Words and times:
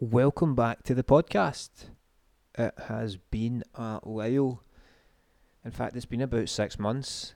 welcome 0.00 0.54
back 0.54 0.84
to 0.84 0.94
the 0.94 1.02
podcast. 1.02 1.70
It 2.56 2.72
has 2.86 3.16
been 3.16 3.64
a 3.74 3.98
while. 4.04 4.62
In 5.64 5.72
fact, 5.72 5.96
it's 5.96 6.06
been 6.06 6.20
about 6.20 6.48
six 6.48 6.78
months. 6.78 7.34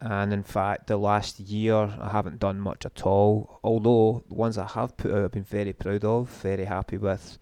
And 0.00 0.32
in 0.32 0.44
fact, 0.44 0.86
the 0.86 0.98
last 0.98 1.40
year 1.40 1.74
I 1.74 2.10
haven't 2.10 2.38
done 2.38 2.60
much 2.60 2.86
at 2.86 3.04
all. 3.04 3.58
Although 3.64 4.22
the 4.28 4.34
ones 4.34 4.56
I 4.56 4.66
have 4.66 4.96
put 4.96 5.12
out, 5.12 5.24
I've 5.24 5.32
been 5.32 5.42
very 5.42 5.72
proud 5.72 6.04
of, 6.04 6.28
very 6.28 6.66
happy 6.66 6.96
with, 6.96 7.38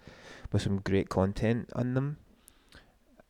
with 0.51 0.63
some 0.63 0.79
great 0.79 1.11
content 1.11 1.71
on 1.75 1.93
them. 1.93 2.17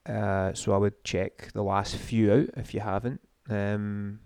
Uh, 0.07 0.53
so 0.53 0.73
I 0.73 0.77
would 0.77 1.03
check 1.03 1.51
the 1.53 1.65
last 1.65 1.97
few 1.97 2.33
out 2.33 2.51
if 2.57 2.75
you 2.75 2.81
haven't. 2.81 3.21
Um, 3.51 4.21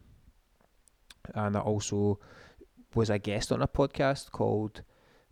and 1.34 1.56
I 1.56 1.60
also 1.60 2.18
was 2.94 3.08
a 3.08 3.18
guest 3.18 3.50
on 3.50 3.62
a 3.62 3.68
podcast 3.68 4.30
called 4.30 4.82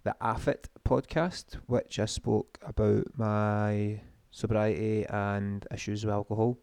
the 0.06 0.14
AFIT 0.20 0.68
podcast, 0.84 1.56
which 1.66 1.98
I 1.98 2.04
spoke 2.04 2.58
about 2.64 3.06
my 3.16 4.00
sobriety 4.30 5.04
and 5.08 5.66
issues 5.74 6.04
with 6.04 6.14
alcohol 6.14 6.58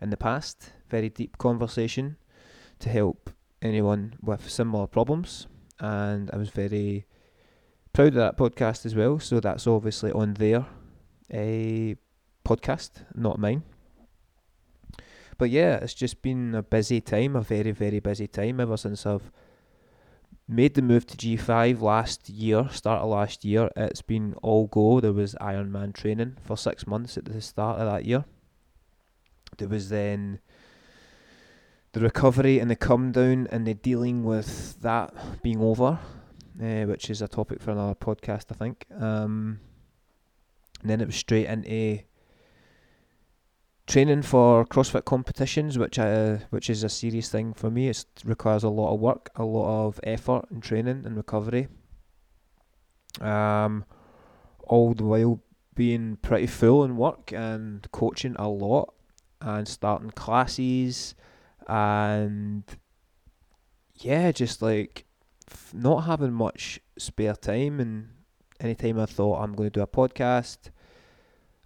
in 0.00 0.08
the 0.08 0.16
past. 0.16 0.72
Very 0.88 1.10
deep 1.10 1.36
conversation 1.36 2.16
to 2.78 2.88
help 2.88 3.28
anyone 3.60 4.14
with 4.22 4.48
similar 4.48 4.86
problems, 4.86 5.46
and 5.78 6.30
I 6.32 6.38
was 6.38 6.48
very 6.48 7.04
proud 7.92 8.08
of 8.08 8.14
that 8.14 8.38
podcast 8.38 8.86
as 8.86 8.94
well. 8.94 9.18
So 9.18 9.40
that's 9.40 9.66
obviously 9.66 10.10
on 10.12 10.34
their 10.34 10.64
a 11.30 11.96
podcast, 12.46 13.04
not 13.14 13.38
mine. 13.38 13.62
But 15.36 15.50
yeah, 15.50 15.76
it's 15.76 15.92
just 15.92 16.22
been 16.22 16.54
a 16.54 16.62
busy 16.62 17.02
time, 17.02 17.36
a 17.36 17.42
very 17.42 17.72
very 17.72 18.00
busy 18.00 18.26
time 18.26 18.58
ever 18.58 18.78
since 18.78 19.04
I've 19.04 19.30
made 20.50 20.74
the 20.74 20.82
move 20.82 21.06
to 21.06 21.16
G5 21.16 21.80
last 21.80 22.28
year, 22.28 22.68
start 22.72 23.02
of 23.02 23.08
last 23.08 23.44
year. 23.44 23.70
It's 23.76 24.02
been 24.02 24.34
all 24.42 24.66
go. 24.66 25.00
There 25.00 25.12
was 25.12 25.34
Ironman 25.40 25.94
training 25.94 26.36
for 26.42 26.56
six 26.56 26.86
months 26.86 27.16
at 27.16 27.26
the 27.26 27.40
start 27.40 27.78
of 27.78 27.90
that 27.90 28.04
year. 28.04 28.24
There 29.58 29.68
was 29.68 29.88
then 29.90 30.40
the 31.92 32.00
recovery 32.00 32.58
and 32.58 32.70
the 32.70 32.76
come 32.76 33.12
down 33.12 33.46
and 33.50 33.66
the 33.66 33.74
dealing 33.74 34.24
with 34.24 34.80
that 34.80 35.14
being 35.42 35.60
over, 35.60 35.98
uh, 36.60 36.82
which 36.84 37.10
is 37.10 37.22
a 37.22 37.28
topic 37.28 37.62
for 37.62 37.70
another 37.70 37.94
podcast, 37.94 38.46
I 38.50 38.54
think. 38.54 38.86
Um, 38.98 39.60
and 40.80 40.90
then 40.90 41.00
it 41.00 41.06
was 41.06 41.16
straight 41.16 41.46
into 41.46 42.00
training 43.90 44.22
for 44.22 44.64
CrossFit 44.66 45.04
competitions, 45.04 45.76
which 45.76 45.98
I, 45.98 46.36
which 46.50 46.70
is 46.70 46.84
a 46.84 46.88
serious 46.88 47.28
thing 47.28 47.52
for 47.52 47.70
me. 47.70 47.88
It 47.88 48.04
requires 48.24 48.62
a 48.62 48.68
lot 48.68 48.94
of 48.94 49.00
work, 49.00 49.30
a 49.34 49.44
lot 49.44 49.86
of 49.86 49.98
effort 50.04 50.46
and 50.48 50.62
training 50.62 51.02
and 51.04 51.16
recovery. 51.16 51.66
Um, 53.20 53.84
all 54.62 54.94
the 54.94 55.02
while 55.02 55.40
being 55.74 56.18
pretty 56.22 56.46
full 56.46 56.84
in 56.84 56.96
work 56.96 57.32
and 57.32 57.90
coaching 57.90 58.36
a 58.38 58.48
lot 58.48 58.94
and 59.40 59.66
starting 59.66 60.10
classes 60.10 61.16
and 61.66 62.62
yeah, 63.96 64.30
just 64.30 64.62
like 64.62 65.04
not 65.72 66.02
having 66.02 66.32
much 66.32 66.78
spare 66.96 67.34
time 67.34 67.80
and 67.80 68.10
anytime 68.60 69.00
I 69.00 69.06
thought 69.06 69.42
I'm 69.42 69.54
going 69.54 69.70
to 69.70 69.80
do 69.80 69.82
a 69.82 69.88
podcast 69.88 70.70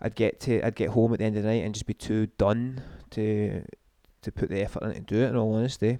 I'd 0.05 0.15
get 0.15 0.39
to 0.41 0.65
I'd 0.65 0.77
get 0.77 0.91
home 0.91 1.15
at 1.15 1.19
the 1.19 1.25
end 1.25 1.39
of 1.39 1.43
the 1.43 1.49
night 1.49 1.65
and 1.65 1.75
just 1.75 1.87
be 1.87 1.95
too 1.95 2.27
done 2.37 2.83
to 3.11 3.65
to 4.21 4.31
put 4.31 4.51
the 4.51 4.61
effort 4.61 4.83
in 4.83 4.93
to 4.93 5.01
do 5.01 5.23
it 5.23 5.31
in 5.31 5.37
all 5.37 5.55
honesty. 5.55 5.99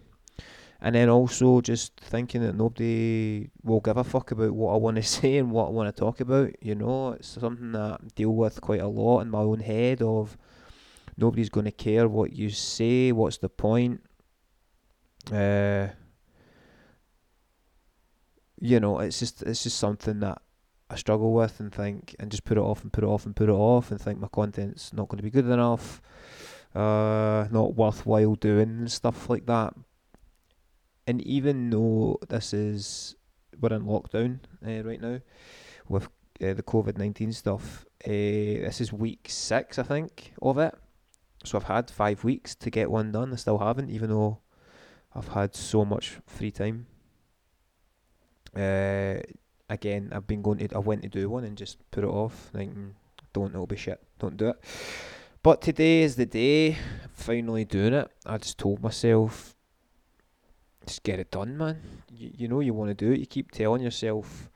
And 0.83 0.95
then 0.95 1.09
also 1.09 1.63
just 1.63 1.99
thinking 1.99 2.43
that 2.43 2.55
nobody 2.55 3.49
will 3.63 3.81
give 3.81 3.97
a 3.97 4.05
fuck 4.05 4.31
about 4.31 4.53
what 4.53 4.75
I 4.75 4.77
want 4.77 4.97
to 4.97 5.03
say 5.19 5.39
and 5.39 5.51
what 5.51 5.69
I 5.69 5.71
want 5.71 5.95
to 5.95 5.99
talk 5.99 6.21
about. 6.21 6.51
You 6.63 6.75
know, 6.75 7.13
it's 7.13 7.29
something 7.29 7.73
that 7.73 7.81
I 7.81 7.97
deal 8.15 8.35
with 8.35 8.61
quite 8.61 8.83
a 8.83 8.87
lot 8.87 9.21
in 9.21 9.31
my 9.31 9.39
own 9.39 9.61
head 9.61 10.03
of 10.03 10.37
nobody's 11.17 11.49
going 11.49 11.65
to 11.65 11.73
care 11.73 12.07
what 12.07 12.35
you 12.35 12.51
say, 12.51 13.11
what's 13.11 13.39
the 13.39 13.49
point. 13.49 14.03
Uh, 15.33 15.89
you 18.61 18.81
know, 18.81 18.99
it's 18.99 19.19
just 19.19 19.43
it's 19.45 19.63
just 19.63 19.79
something 19.79 20.21
that 20.21 20.43
I 20.91 20.97
struggle 20.97 21.33
with 21.33 21.61
and 21.61 21.73
think 21.73 22.15
and 22.19 22.31
just 22.31 22.45
put 22.45 22.59
it 22.59 22.61
off 22.61 22.83
and 22.83 22.93
put 22.93 23.05
it 23.05 23.07
off 23.07 23.27
and 23.27 23.35
put 23.35 23.49
it 23.49 23.53
off 23.53 23.91
and 23.91 24.01
think 24.01 24.21
my 24.21 24.29
content's 24.29 24.93
not 24.93 25.09
going 25.09 25.17
to 25.17 25.23
be 25.23 25.31
good 25.31 25.47
enough, 25.47 26.03
uh, 26.75 27.47
not 27.51 27.75
worthwhile 27.75 28.35
doing 28.35 28.69
and 28.69 28.93
stuff 28.93 29.31
like 29.31 29.47
that. 29.47 29.75
And 31.07 31.21
even 31.23 31.71
though 31.71 32.19
this 32.29 32.53
is 32.53 33.17
we're 33.61 33.73
in 33.73 33.85
lockdown 33.85 34.41
uh, 34.67 34.83
right 34.83 35.01
now 35.01 35.21
with 35.89 36.05
uh, 36.05 36.55
the 36.55 36.63
COVID 36.63 36.99
nineteen 36.99 37.33
stuff, 37.33 37.87
uh, 38.07 38.09
this 38.09 38.81
is 38.81 38.93
week 38.93 39.27
six 39.29 39.79
I 39.79 39.85
think 39.85 40.35
of 40.43 40.59
it. 40.59 40.75
So 41.45 41.59
I've 41.59 41.65
had 41.65 41.91
five 41.91 42.25
weeks 42.25 42.55
to 42.57 42.71
get 42.71 42.91
one 42.91 43.13
done. 43.13 43.33
I 43.33 43.37
still 43.37 43.59
haven't, 43.59 43.91
even 43.91 44.11
though 44.11 44.39
I've 45.15 45.29
had 45.29 45.55
so 45.55 45.85
much 45.85 46.19
free 46.27 46.51
time. 46.51 46.87
Uh, 48.57 49.21
again, 49.69 50.11
I've 50.13 50.27
been 50.27 50.43
going 50.43 50.59
to, 50.59 50.75
I 50.75 50.79
went 50.79 51.03
to 51.03 51.09
do 51.09 51.29
one 51.29 51.45
and 51.45 51.57
just 51.57 51.79
put 51.91 52.05
it 52.05 52.09
off, 52.09 52.51
thinking, 52.53 52.95
don't, 53.33 53.51
it'll 53.51 53.67
be 53.67 53.77
shit, 53.77 54.03
don't 54.19 54.37
do 54.37 54.49
it. 54.49 54.57
But 55.43 55.61
today 55.61 56.03
is 56.03 56.17
the 56.17 56.27
day, 56.27 56.79
finally 57.13 57.65
doing 57.65 57.93
it. 57.93 58.09
I 58.25 58.39
just 58.39 58.59
told 58.59 58.83
myself, 58.83 59.55
just 60.87 61.03
get 61.03 61.19
it 61.19 61.31
done, 61.31 61.57
man. 61.57 61.81
You, 62.11 62.31
you 62.35 62.49
know 62.49 62.61
you 62.61 62.75
want 62.75 62.89
to 62.91 62.95
do 62.95 63.13
it. 63.13 63.21
You 63.21 63.27
keep 63.27 63.51
telling 63.51 63.83
yourself 63.83 64.51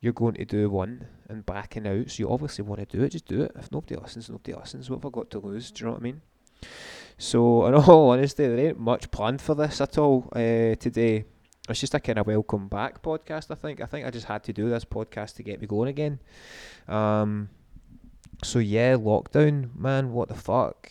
you're 0.00 0.12
going 0.12 0.34
to 0.34 0.44
do 0.44 0.68
one 0.68 1.06
and 1.28 1.46
backing 1.46 1.86
out, 1.86 2.10
so 2.10 2.22
you 2.22 2.30
obviously 2.30 2.64
want 2.64 2.86
to 2.86 2.96
do 2.96 3.02
it. 3.02 3.10
Just 3.10 3.26
do 3.26 3.42
it. 3.42 3.52
If 3.56 3.72
nobody 3.72 3.96
listens, 3.96 4.28
nobody 4.28 4.52
listens. 4.54 4.90
What 4.90 4.96
have 4.96 5.06
I 5.06 5.10
got 5.10 5.30
to 5.30 5.38
lose? 5.38 5.70
Do 5.70 5.80
you 5.80 5.86
know 5.86 5.92
what 5.92 6.00
I 6.00 6.02
mean? 6.02 6.20
So, 7.16 7.66
in 7.66 7.74
all 7.74 8.10
honesty, 8.10 8.46
there 8.46 8.58
ain't 8.58 8.78
much 8.78 9.10
planned 9.10 9.40
for 9.40 9.54
this 9.54 9.80
at 9.80 9.96
all 9.96 10.28
uh, 10.32 10.76
today 10.76 11.24
it's 11.68 11.80
just 11.80 11.94
a 11.94 12.00
kind 12.00 12.18
of 12.18 12.26
welcome 12.26 12.68
back 12.68 13.02
podcast. 13.02 13.50
I 13.50 13.54
think. 13.54 13.80
I 13.80 13.86
think 13.86 14.06
I 14.06 14.10
just 14.10 14.26
had 14.26 14.44
to 14.44 14.52
do 14.52 14.68
this 14.68 14.84
podcast 14.84 15.36
to 15.36 15.42
get 15.42 15.60
me 15.60 15.66
going 15.66 15.88
again. 15.88 16.20
Um. 16.88 17.48
So 18.42 18.58
yeah, 18.58 18.96
lockdown, 18.96 19.74
man. 19.74 20.12
What 20.12 20.28
the 20.28 20.34
fuck? 20.34 20.90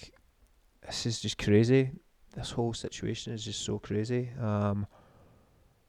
This 0.85 1.05
is 1.05 1.19
just 1.19 1.37
crazy. 1.37 1.91
This 2.35 2.51
whole 2.51 2.73
situation 2.73 3.33
is 3.33 3.45
just 3.45 3.61
so 3.61 3.79
crazy. 3.79 4.29
Um. 4.39 4.87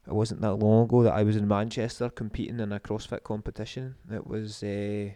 It 0.07 0.13
wasn't 0.13 0.43
that 0.43 0.57
long 0.57 0.85
ago 0.85 1.03
that 1.03 1.15
I 1.15 1.23
was 1.23 1.37
in 1.37 1.49
Manchester 1.49 2.11
competing 2.11 2.61
in 2.61 2.73
a 2.73 2.79
CrossFit 2.79 3.23
competition. 3.23 3.95
It 4.13 4.27
was 4.27 4.63
uh, 4.63 5.09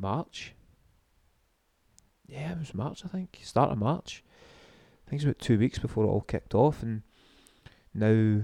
March. 0.00 0.54
Yeah, 2.26 2.52
it 2.52 2.58
was 2.58 2.74
March, 2.74 3.04
I 3.04 3.08
think. 3.08 3.38
Start 3.42 3.70
of 3.70 3.78
March. 3.78 4.24
I 5.06 5.10
think 5.10 5.22
it 5.22 5.26
was 5.26 5.30
about 5.32 5.38
two 5.38 5.58
weeks 5.60 5.78
before 5.78 6.04
it 6.04 6.08
all 6.08 6.22
kicked 6.22 6.56
off, 6.56 6.82
and 6.82 7.02
now, 7.94 8.42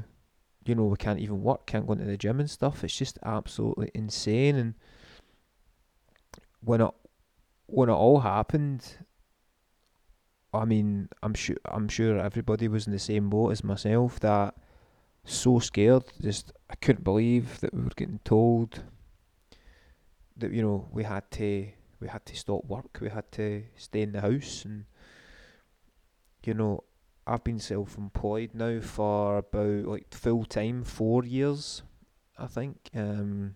you 0.67 0.75
know, 0.75 0.85
we 0.85 0.97
can't 0.97 1.21
even 1.21 1.43
work, 1.43 1.67
can't 1.67 1.87
go 1.87 1.93
into 1.93 2.05
the 2.05 2.17
gym 2.17 2.41
and 2.41 2.51
stuff. 2.51 2.85
It's 2.85 2.97
just 2.97 3.19
absolutely 3.25 3.91
insane. 3.95 4.57
And 4.57 4.75
when 6.61 6.81
it 6.81 6.91
when 7.67 7.89
it 7.89 7.93
all 7.93 8.21
happened, 8.21 8.99
I 10.53 10.65
mean, 10.65 11.09
I'm 11.23 11.35
sure 11.35 11.57
I'm 11.67 11.89
sure 11.89 12.19
everybody 12.19 12.69
was 12.69 12.87
in 12.87 12.93
the 12.93 12.99
same 12.99 13.31
boat 13.31 13.51
as 13.51 13.65
myself. 13.65 14.21
That 14.21 14.55
so 15.25 15.59
scared, 15.59 16.05
just 16.21 16.53
I 16.71 16.77
couldn't 16.77 17.05
believe 17.05 17.61
that 17.61 17.75
we 17.75 17.83
were 17.83 17.91
getting 17.97 18.21
told 18.25 18.83
that 20.37 20.53
you 20.53 20.63
know 20.63 20.89
we 20.93 21.05
had 21.05 21.31
to 21.33 21.69
we 22.01 22.09
had 22.09 22.25
to 22.27 22.37
stop 22.37 22.65
work, 22.67 22.99
we 23.01 23.09
had 23.09 23.31
to 23.33 23.65
stay 23.77 24.03
in 24.03 24.13
the 24.13 24.21
house, 24.21 24.65
and 24.65 24.85
you 26.45 26.55
know 26.55 26.85
I've 27.27 27.45
been 27.45 27.59
self-employed 27.59 28.51
now 28.55 28.81
for 28.81 29.39
about 29.39 29.87
like 29.87 30.13
full 30.13 30.45
time 30.45 30.85
four 30.85 31.25
years, 31.25 31.83
I 32.39 32.47
think. 32.47 32.91
Um, 32.95 33.55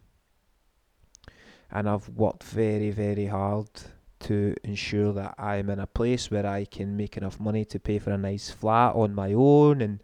and 1.71 1.89
I've 1.89 2.09
worked 2.09 2.45
very, 2.45 2.91
very 2.91 3.27
hard 3.27 3.69
to 4.21 4.55
ensure 4.65 5.13
that 5.13 5.35
I'm 5.39 5.71
in 5.71 5.79
a 5.79 5.87
place 5.87 6.31
where 6.31 6.47
I 6.47 6.65
can 6.65 6.97
make 6.97 7.17
enough 7.17 7.39
money 7.39 7.65
to 7.67 7.79
pay 7.79 7.99
for 7.99 8.11
a 8.11 8.19
nice 8.19 8.51
flat 8.51 8.95
on 8.95 9.15
my 9.15 9.33
own 9.33 9.81
and 9.81 10.01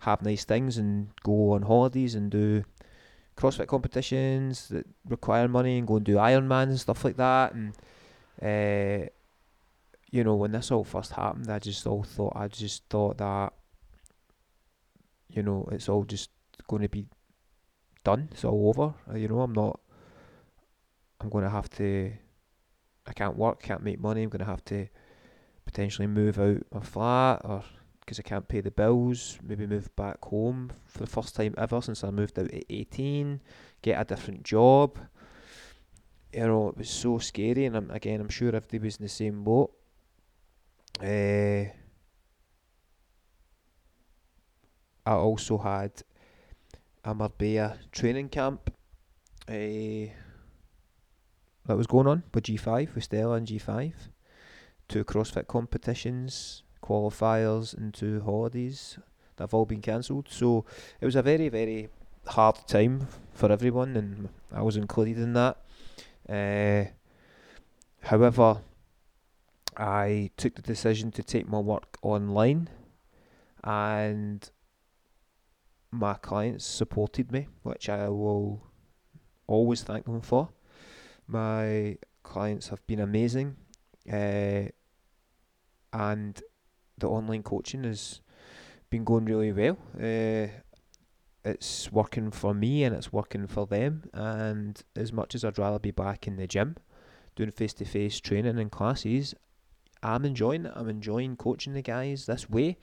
have 0.00 0.22
nice 0.22 0.44
things 0.44 0.78
and 0.78 1.08
go 1.22 1.52
on 1.52 1.62
holidays 1.62 2.14
and 2.14 2.30
do 2.30 2.64
CrossFit 3.36 3.66
competitions 3.66 4.68
that 4.68 4.86
require 5.08 5.48
money 5.48 5.78
and 5.78 5.86
go 5.86 5.96
and 5.96 6.04
do 6.04 6.16
Ironmans 6.16 6.68
and 6.68 6.80
stuff 6.80 7.04
like 7.04 7.16
that. 7.16 7.54
And 7.54 7.72
uh, 8.42 9.08
you 10.10 10.24
know, 10.24 10.34
when 10.34 10.52
this 10.52 10.70
all 10.70 10.84
first 10.84 11.12
happened, 11.12 11.50
I 11.50 11.58
just 11.58 11.86
all 11.86 12.02
thought, 12.02 12.32
I 12.34 12.48
just 12.48 12.84
thought 12.90 13.18
that, 13.18 13.52
you 15.28 15.42
know, 15.42 15.68
it's 15.70 15.88
all 15.88 16.04
just 16.04 16.30
going 16.66 16.82
to 16.82 16.88
be 16.88 17.06
done. 18.04 18.28
It's 18.32 18.44
all 18.44 18.68
over. 18.68 18.94
Uh, 19.08 19.16
you 19.16 19.28
know, 19.28 19.40
I'm 19.40 19.52
not, 19.52 19.80
I'm 21.20 21.28
going 21.28 21.44
to 21.44 21.50
have 21.50 21.70
to, 21.70 22.12
I 23.06 23.12
can't 23.12 23.36
work, 23.36 23.62
can't 23.62 23.84
make 23.84 24.00
money. 24.00 24.24
I'm 24.24 24.30
going 24.30 24.40
to 24.40 24.50
have 24.50 24.64
to 24.66 24.88
potentially 25.64 26.08
move 26.08 26.38
out 26.40 26.62
my 26.72 26.80
flat 26.80 27.42
or 27.44 27.62
because 28.00 28.18
I 28.18 28.22
can't 28.22 28.48
pay 28.48 28.60
the 28.60 28.72
bills, 28.72 29.38
maybe 29.40 29.68
move 29.68 29.94
back 29.94 30.24
home 30.24 30.72
for 30.86 30.98
the 30.98 31.06
first 31.06 31.36
time 31.36 31.54
ever 31.56 31.80
since 31.80 32.02
I 32.02 32.10
moved 32.10 32.36
out 32.40 32.52
at 32.52 32.64
18, 32.68 33.40
get 33.82 34.00
a 34.00 34.04
different 34.04 34.42
job. 34.42 34.98
you 36.32 36.40
know, 36.40 36.70
it 36.70 36.78
was 36.78 36.90
so 36.90 37.18
scary, 37.18 37.66
and 37.66 37.76
I'm, 37.76 37.88
again, 37.92 38.20
I'm 38.20 38.28
sure 38.28 38.48
everybody 38.48 38.80
was 38.80 38.96
in 38.96 39.04
the 39.04 39.08
same 39.08 39.44
boat. 39.44 39.72
Uh, 40.98 41.70
I 45.06 45.12
also 45.12 45.58
had 45.58 46.02
a 47.04 47.14
Marbella 47.14 47.78
training 47.90 48.28
camp 48.28 48.70
uh, 49.48 49.52
that 51.66 51.76
was 51.76 51.86
going 51.86 52.06
on 52.06 52.22
with 52.34 52.44
G5, 52.44 52.94
with 52.94 53.04
Stella 53.04 53.34
and 53.34 53.46
G5. 53.46 53.92
Two 54.88 55.04
CrossFit 55.04 55.46
competitions, 55.46 56.62
qualifiers, 56.82 57.76
and 57.76 57.94
two 57.94 58.20
holidays 58.20 58.98
that 59.36 59.44
have 59.44 59.54
all 59.54 59.64
been 59.64 59.80
cancelled. 59.80 60.28
So 60.28 60.64
it 61.00 61.06
was 61.06 61.16
a 61.16 61.22
very, 61.22 61.48
very 61.48 61.88
hard 62.26 62.56
time 62.66 63.06
for 63.32 63.50
everyone, 63.50 63.96
and 63.96 64.28
I 64.52 64.62
was 64.62 64.76
included 64.76 65.18
in 65.18 65.32
that. 65.34 65.56
Uh, 66.28 66.90
however, 68.02 68.60
I 69.76 70.30
took 70.36 70.54
the 70.54 70.62
decision 70.62 71.10
to 71.12 71.22
take 71.22 71.48
my 71.48 71.58
work 71.58 71.96
online, 72.02 72.68
and 73.62 74.48
my 75.90 76.14
clients 76.14 76.64
supported 76.64 77.32
me, 77.32 77.48
which 77.62 77.88
I 77.88 78.08
will 78.08 78.62
always 79.46 79.82
thank 79.82 80.04
them 80.04 80.20
for. 80.20 80.50
My 81.26 81.98
clients 82.22 82.68
have 82.68 82.86
been 82.86 83.00
amazing, 83.00 83.56
uh, 84.10 84.68
and 85.92 86.42
the 86.98 87.08
online 87.08 87.42
coaching 87.42 87.84
has 87.84 88.20
been 88.90 89.04
going 89.04 89.24
really 89.24 89.52
well. 89.52 89.78
Uh, 89.96 90.48
it's 91.44 91.90
working 91.90 92.30
for 92.30 92.52
me 92.52 92.84
and 92.84 92.94
it's 92.94 93.12
working 93.12 93.46
for 93.46 93.66
them. 93.66 94.04
And 94.12 94.80
as 94.94 95.12
much 95.12 95.34
as 95.34 95.44
I'd 95.44 95.58
rather 95.58 95.78
be 95.78 95.90
back 95.90 96.26
in 96.26 96.36
the 96.36 96.46
gym 96.46 96.76
doing 97.36 97.50
face 97.50 97.72
to 97.74 97.84
face 97.84 98.20
training 98.20 98.58
and 98.58 98.70
classes, 98.70 99.34
I'm 100.02 100.24
enjoying 100.24 100.66
it. 100.66 100.72
I'm 100.74 100.88
enjoying 100.88 101.36
coaching 101.36 101.74
the 101.74 101.82
guys 101.82 102.26
this 102.26 102.48
way. 102.48 102.78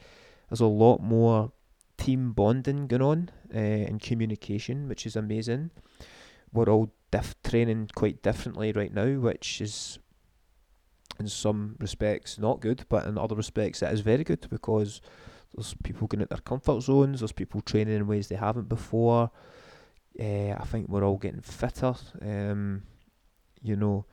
There's 0.49 0.61
a 0.61 0.65
lot 0.65 1.01
more 1.01 1.51
team 1.97 2.31
bonding 2.31 2.87
going 2.87 3.01
on 3.01 3.29
uh, 3.53 3.57
and 3.57 4.01
communication, 4.01 4.87
which 4.87 5.05
is 5.05 5.15
amazing. 5.15 5.71
We're 6.53 6.69
all 6.69 6.91
diff- 7.11 7.35
training 7.43 7.89
quite 7.95 8.21
differently 8.21 8.71
right 8.71 8.93
now, 8.93 9.19
which 9.19 9.61
is 9.61 9.99
in 11.19 11.27
some 11.27 11.75
respects 11.79 12.37
not 12.37 12.61
good, 12.61 12.85
but 12.89 13.07
in 13.07 13.17
other 13.17 13.35
respects 13.35 13.81
it 13.81 13.91
is 13.91 14.01
very 14.01 14.23
good 14.23 14.47
because 14.49 15.01
there's 15.55 15.75
people 15.83 16.07
going 16.07 16.21
at 16.21 16.29
their 16.29 16.37
comfort 16.39 16.81
zones. 16.81 17.19
There's 17.19 17.31
people 17.31 17.61
training 17.61 17.95
in 17.95 18.07
ways 18.07 18.27
they 18.27 18.35
haven't 18.35 18.69
before. 18.69 19.31
Uh, 20.19 20.51
I 20.51 20.63
think 20.65 20.87
we're 20.89 21.03
all 21.03 21.17
getting 21.17 21.41
fitter. 21.41 21.95
Um, 22.21 22.83
you 23.61 23.75
know, 23.75 24.05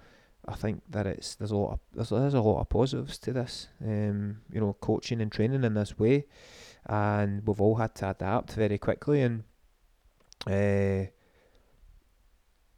I 0.47 0.55
think 0.55 0.83
that 0.91 1.07
it's 1.07 1.35
there's 1.37 1.51
a 1.51 1.57
lot 1.57 1.73
of 1.73 1.81
there's, 1.95 2.11
there's 2.11 2.35
a 2.35 2.41
lot 2.41 2.61
of 2.61 2.69
positives 2.69 3.19
to 3.19 3.33
this. 3.33 3.69
Um, 3.83 4.43
you 4.53 4.61
know, 4.61 4.77
coaching 4.81 5.21
and 5.21 5.33
training 5.33 5.65
in 5.65 5.75
this 5.75 5.99
way, 5.99 6.27
and 6.87 7.47
we've 7.47 7.61
all 7.61 7.77
had 7.77 7.95
to 7.97 8.11
adapt 8.11 8.53
very 8.53 8.79
quickly. 8.79 9.23
And 9.23 9.45
uh, 10.47 11.11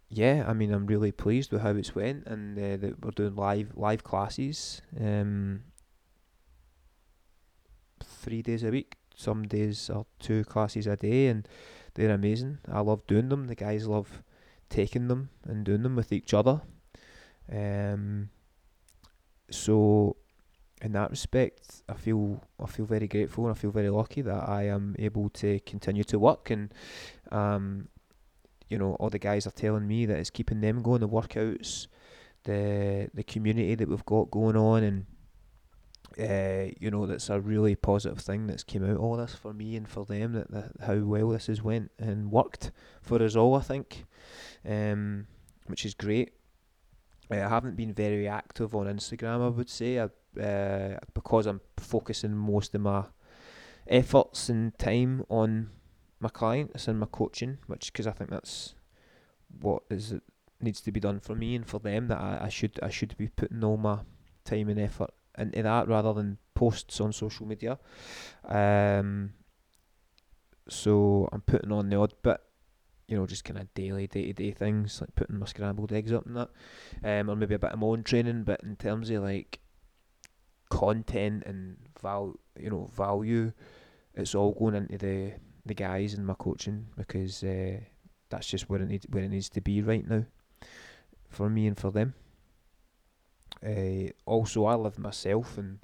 yeah, 0.08 0.44
I 0.46 0.52
mean, 0.52 0.72
I'm 0.72 0.86
really 0.86 1.10
pleased 1.12 1.52
with 1.52 1.62
how 1.62 1.70
it's 1.70 1.94
went, 1.94 2.26
and 2.26 2.56
uh, 2.56 2.76
that 2.76 3.04
we're 3.04 3.10
doing 3.10 3.34
live 3.34 3.72
live 3.74 4.04
classes. 4.04 4.82
Um, 4.98 5.64
three 8.02 8.42
days 8.42 8.62
a 8.62 8.70
week. 8.70 8.96
Some 9.16 9.48
days 9.48 9.90
are 9.90 10.04
two 10.20 10.44
classes 10.44 10.86
a 10.86 10.96
day, 10.96 11.26
and 11.26 11.48
they're 11.94 12.10
amazing. 12.10 12.58
I 12.70 12.80
love 12.80 13.06
doing 13.06 13.28
them. 13.28 13.46
The 13.46 13.54
guys 13.54 13.88
love 13.88 14.22
taking 14.68 15.08
them 15.08 15.30
and 15.44 15.64
doing 15.64 15.82
them 15.82 15.96
with 15.96 16.12
each 16.12 16.34
other. 16.34 16.60
Um, 17.52 18.30
so 19.50 20.16
in 20.82 20.92
that 20.92 21.10
respect, 21.10 21.82
I 21.88 21.94
feel 21.94 22.42
I 22.62 22.66
feel 22.66 22.84
very 22.86 23.08
grateful 23.08 23.46
and 23.46 23.56
I 23.56 23.58
feel 23.58 23.70
very 23.70 23.90
lucky 23.90 24.22
that 24.22 24.48
I 24.48 24.64
am 24.64 24.94
able 24.98 25.30
to 25.30 25.60
continue 25.60 26.04
to 26.04 26.18
work 26.18 26.50
and 26.50 26.72
um, 27.30 27.88
you 28.68 28.78
know 28.78 28.94
all 28.94 29.10
the 29.10 29.18
guys 29.18 29.46
are 29.46 29.52
telling 29.52 29.86
me 29.86 30.06
that 30.06 30.18
it's 30.18 30.30
keeping 30.30 30.60
them 30.60 30.82
going 30.82 31.00
the 31.00 31.08
workouts, 31.08 31.86
the 32.44 33.08
the 33.14 33.22
community 33.22 33.74
that 33.74 33.88
we've 33.88 34.04
got 34.04 34.30
going 34.30 34.56
on 34.56 34.82
and 34.82 35.06
uh, 36.18 36.72
you 36.78 36.90
know 36.90 37.06
that's 37.06 37.30
a 37.30 37.40
really 37.40 37.74
positive 37.74 38.18
thing 38.18 38.46
that's 38.46 38.62
came 38.62 38.84
out 38.84 38.90
of 38.90 39.00
all 39.00 39.16
this 39.16 39.34
for 39.34 39.52
me 39.52 39.76
and 39.76 39.88
for 39.88 40.04
them 40.04 40.32
that, 40.32 40.50
that 40.50 40.72
how 40.86 40.96
well 40.98 41.30
this 41.30 41.46
has 41.46 41.62
went 41.62 41.90
and 41.98 42.30
worked 42.30 42.70
for 43.00 43.22
us 43.22 43.36
all 43.36 43.54
I 43.54 43.60
think. 43.60 44.04
Um, 44.68 45.26
which 45.68 45.84
is 45.84 45.94
great 45.94 46.32
I 47.30 47.48
haven't 47.48 47.76
been 47.76 47.92
very 47.92 48.28
active 48.28 48.74
on 48.74 48.86
Instagram 48.86 49.44
I 49.44 49.48
would 49.48 49.68
say 49.68 50.00
I 50.00 50.08
uh, 50.40 50.98
because 51.14 51.46
I'm 51.46 51.60
focusing 51.76 52.34
most 52.36 52.74
of 52.74 52.82
my 52.82 53.04
efforts 53.86 54.48
and 54.48 54.76
time 54.78 55.24
on 55.28 55.70
my 56.20 56.28
clients 56.28 56.88
and 56.88 56.98
my 56.98 57.06
coaching, 57.06 57.58
which 57.66 57.92
because 57.92 58.06
I 58.06 58.12
think 58.12 58.30
that's 58.30 58.74
what 59.60 59.82
is 59.90 60.14
needs 60.60 60.80
to 60.80 60.90
be 60.90 61.00
done 61.00 61.20
for 61.20 61.34
me 61.34 61.54
and 61.54 61.66
for 61.66 61.78
them 61.78 62.08
that 62.08 62.18
I, 62.18 62.44
I 62.44 62.48
should 62.48 62.78
I 62.82 62.90
should 62.90 63.16
be 63.16 63.28
putting 63.28 63.62
all 63.62 63.76
my 63.76 63.98
time 64.44 64.68
and 64.68 64.80
effort 64.80 65.10
into 65.38 65.62
that 65.62 65.88
rather 65.88 66.12
than 66.14 66.38
posts 66.54 67.00
on 67.00 67.12
social 67.12 67.46
media. 67.46 67.78
Um, 68.44 69.34
so 70.68 71.28
I'm 71.32 71.42
putting 71.42 71.72
on 71.72 71.90
the 71.90 71.96
odd 71.96 72.14
bit, 72.22 72.40
you 73.08 73.16
know, 73.16 73.26
just 73.26 73.44
kind 73.44 73.58
of 73.58 73.72
daily, 73.74 74.06
day 74.06 74.26
to 74.26 74.32
day 74.32 74.50
things 74.50 75.00
like 75.00 75.14
putting 75.14 75.38
my 75.38 75.46
scrambled 75.46 75.92
eggs 75.92 76.12
up 76.12 76.26
and 76.26 76.36
that, 76.36 76.50
um, 77.04 77.30
or 77.30 77.36
maybe 77.36 77.54
a 77.54 77.58
bit 77.58 77.72
of 77.72 77.78
my 77.78 77.86
own 77.86 78.02
training. 78.02 78.44
But 78.44 78.62
in 78.62 78.76
terms 78.76 79.10
of 79.10 79.22
like 79.22 79.60
content 80.68 81.44
and 81.46 81.76
val 82.00 82.34
you 82.58 82.68
know 82.68 82.90
value 82.96 83.52
it's 84.14 84.34
all 84.34 84.52
going 84.52 84.74
into 84.74 84.98
the 84.98 85.32
the 85.64 85.74
guys 85.74 86.14
and 86.14 86.26
my 86.26 86.34
coaching 86.34 86.86
because 86.96 87.42
uh, 87.44 87.78
that's 88.30 88.46
just 88.46 88.68
where 88.68 88.80
it 88.80 88.88
needs 88.88 89.06
where 89.10 89.24
it 89.24 89.28
needs 89.28 89.48
to 89.48 89.60
be 89.60 89.82
right 89.82 90.08
now 90.08 90.24
for 91.28 91.48
me 91.50 91.66
and 91.66 91.78
for 91.78 91.90
them 91.90 92.14
uh, 93.64 94.10
also 94.24 94.64
I 94.64 94.74
live 94.74 94.98
myself 94.98 95.58
and 95.58 95.78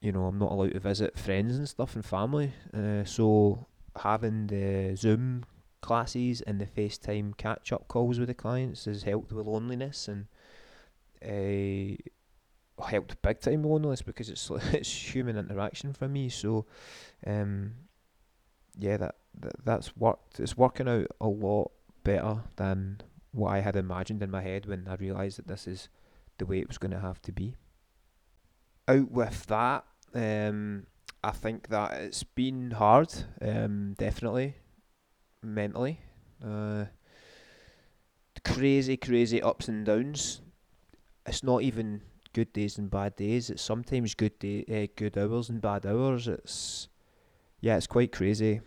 you 0.00 0.12
know 0.12 0.24
I'm 0.24 0.38
not 0.38 0.52
allowed 0.52 0.72
to 0.72 0.80
visit 0.80 1.18
friends 1.18 1.56
and 1.56 1.68
stuff 1.68 1.94
and 1.94 2.04
family 2.04 2.52
uh, 2.74 3.04
so 3.04 3.66
having 4.02 4.46
the 4.46 4.94
Zoom 4.96 5.44
classes 5.86 6.40
and 6.40 6.60
the 6.60 6.66
FaceTime 6.66 7.36
catch 7.36 7.72
up 7.72 7.86
calls 7.86 8.18
with 8.18 8.26
the 8.26 8.34
clients 8.34 8.86
has 8.86 9.04
helped 9.04 9.30
with 9.32 9.46
loneliness 9.46 10.08
and 10.08 10.26
uh, 11.24 11.94
helped 12.84 13.22
big 13.22 13.38
time 13.38 13.62
loneliness 13.62 14.02
because 14.02 14.28
it's 14.28 14.50
it's 14.72 15.14
human 15.14 15.36
interaction 15.36 15.92
for 15.92 16.08
me. 16.08 16.28
So, 16.28 16.66
um, 17.24 17.74
yeah, 18.76 18.96
that, 18.96 19.14
that 19.38 19.64
that's 19.64 19.96
worked. 19.96 20.40
It's 20.40 20.56
working 20.56 20.88
out 20.88 21.06
a 21.20 21.28
lot 21.28 21.70
better 22.02 22.42
than 22.56 23.00
what 23.30 23.50
I 23.50 23.60
had 23.60 23.76
imagined 23.76 24.22
in 24.24 24.30
my 24.30 24.42
head 24.42 24.66
when 24.66 24.88
I 24.88 24.96
realised 24.96 25.38
that 25.38 25.46
this 25.46 25.68
is 25.68 25.88
the 26.38 26.46
way 26.46 26.58
it 26.58 26.68
was 26.68 26.78
going 26.78 26.92
to 26.92 27.00
have 27.00 27.22
to 27.22 27.32
be. 27.32 27.54
Out 28.88 29.10
with 29.10 29.46
that, 29.46 29.84
um, 30.14 30.86
I 31.22 31.30
think 31.30 31.68
that 31.68 31.92
it's 32.00 32.24
been 32.24 32.72
hard, 32.72 33.12
um, 33.40 33.94
definitely, 33.98 34.56
mentally. 35.54 36.00
Uh, 36.44 36.86
crazy, 38.44 38.96
crazy 38.96 39.42
ups 39.42 39.68
and 39.68 39.84
downs. 39.84 40.40
It's 41.26 41.42
not 41.42 41.62
even 41.62 42.02
good 42.32 42.52
days 42.52 42.78
and 42.78 42.90
bad 42.90 43.16
days. 43.16 43.50
It's 43.50 43.62
sometimes 43.62 44.14
good 44.14 44.38
day, 44.38 44.64
uh, 44.68 44.92
good 44.96 45.18
hours 45.18 45.48
and 45.48 45.60
bad 45.60 45.86
hours. 45.86 46.28
It's 46.28 46.88
yeah, 47.60 47.76
it's 47.76 47.86
quite 47.86 48.12
crazy. 48.12 48.60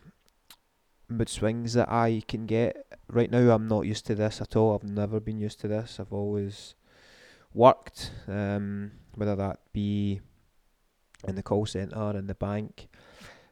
Mood 1.08 1.30
swings 1.30 1.74
that 1.74 1.90
I 1.90 2.22
can 2.28 2.46
get 2.46 2.86
right 3.08 3.32
now. 3.32 3.52
I'm 3.52 3.68
not 3.68 3.86
used 3.86 4.06
to 4.08 4.16
this 4.16 4.42
at 4.42 4.56
all. 4.56 4.76
I've 4.76 4.90
never 4.90 5.20
been 5.20 5.40
used 5.40 5.60
to 5.62 5.68
this. 5.68 6.00
I've 6.00 6.14
always 6.14 6.76
worked, 7.54 8.12
um, 8.28 8.92
whether 9.16 9.36
that 9.36 9.60
be 9.74 10.20
in 11.28 11.36
the 11.36 11.44
call 11.44 11.66
centre, 11.66 12.18
in 12.18 12.28
the 12.28 12.36
bank, 12.36 12.88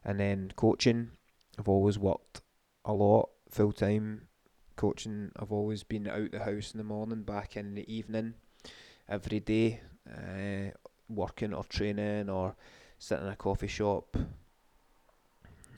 and 0.04 0.20
then 0.20 0.52
coaching. 0.56 1.12
I've 1.58 1.70
always 1.70 1.98
worked 1.98 2.42
a 2.88 2.94
lot 2.94 3.30
full 3.50 3.74
time 3.74 4.28
coaching. 4.76 5.32
I've 5.38 5.52
always 5.52 5.84
been 5.84 6.08
out 6.08 6.32
the 6.32 6.40
house 6.40 6.72
in 6.74 6.78
the 6.78 6.84
morning, 6.84 7.24
back 7.24 7.58
in 7.58 7.76
the 7.76 7.94
evening, 7.94 8.36
every 9.08 9.40
day 9.42 9.82
uh, 10.10 10.72
working 11.10 11.54
or 11.54 11.66
training 11.66 12.30
or 12.30 12.56
sitting 12.98 13.26
in 13.26 13.34
a 13.34 13.36
coffee 13.36 13.68
shop, 13.68 14.16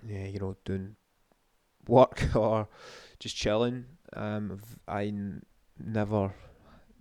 yeah, 0.07 0.25
you 0.25 0.39
know, 0.39 0.55
doing 0.63 0.95
work 1.87 2.23
or 2.35 2.67
just 3.19 3.35
chilling. 3.35 3.85
Um, 4.13 4.61
I 4.87 5.05
n- 5.05 5.43
never 5.83 6.33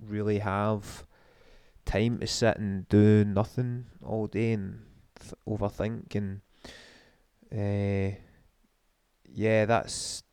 really 0.00 0.38
have 0.38 1.06
time 1.84 2.18
to 2.18 2.26
sit 2.26 2.56
and 2.58 2.88
do 2.88 3.24
nothing 3.24 3.86
all 4.04 4.26
day 4.26 4.52
and 4.52 4.80
th- 5.20 5.34
overthink 5.46 6.14
and 6.14 6.40
uh, 7.52 8.16
yeah, 9.38 9.66
that's 9.66 10.24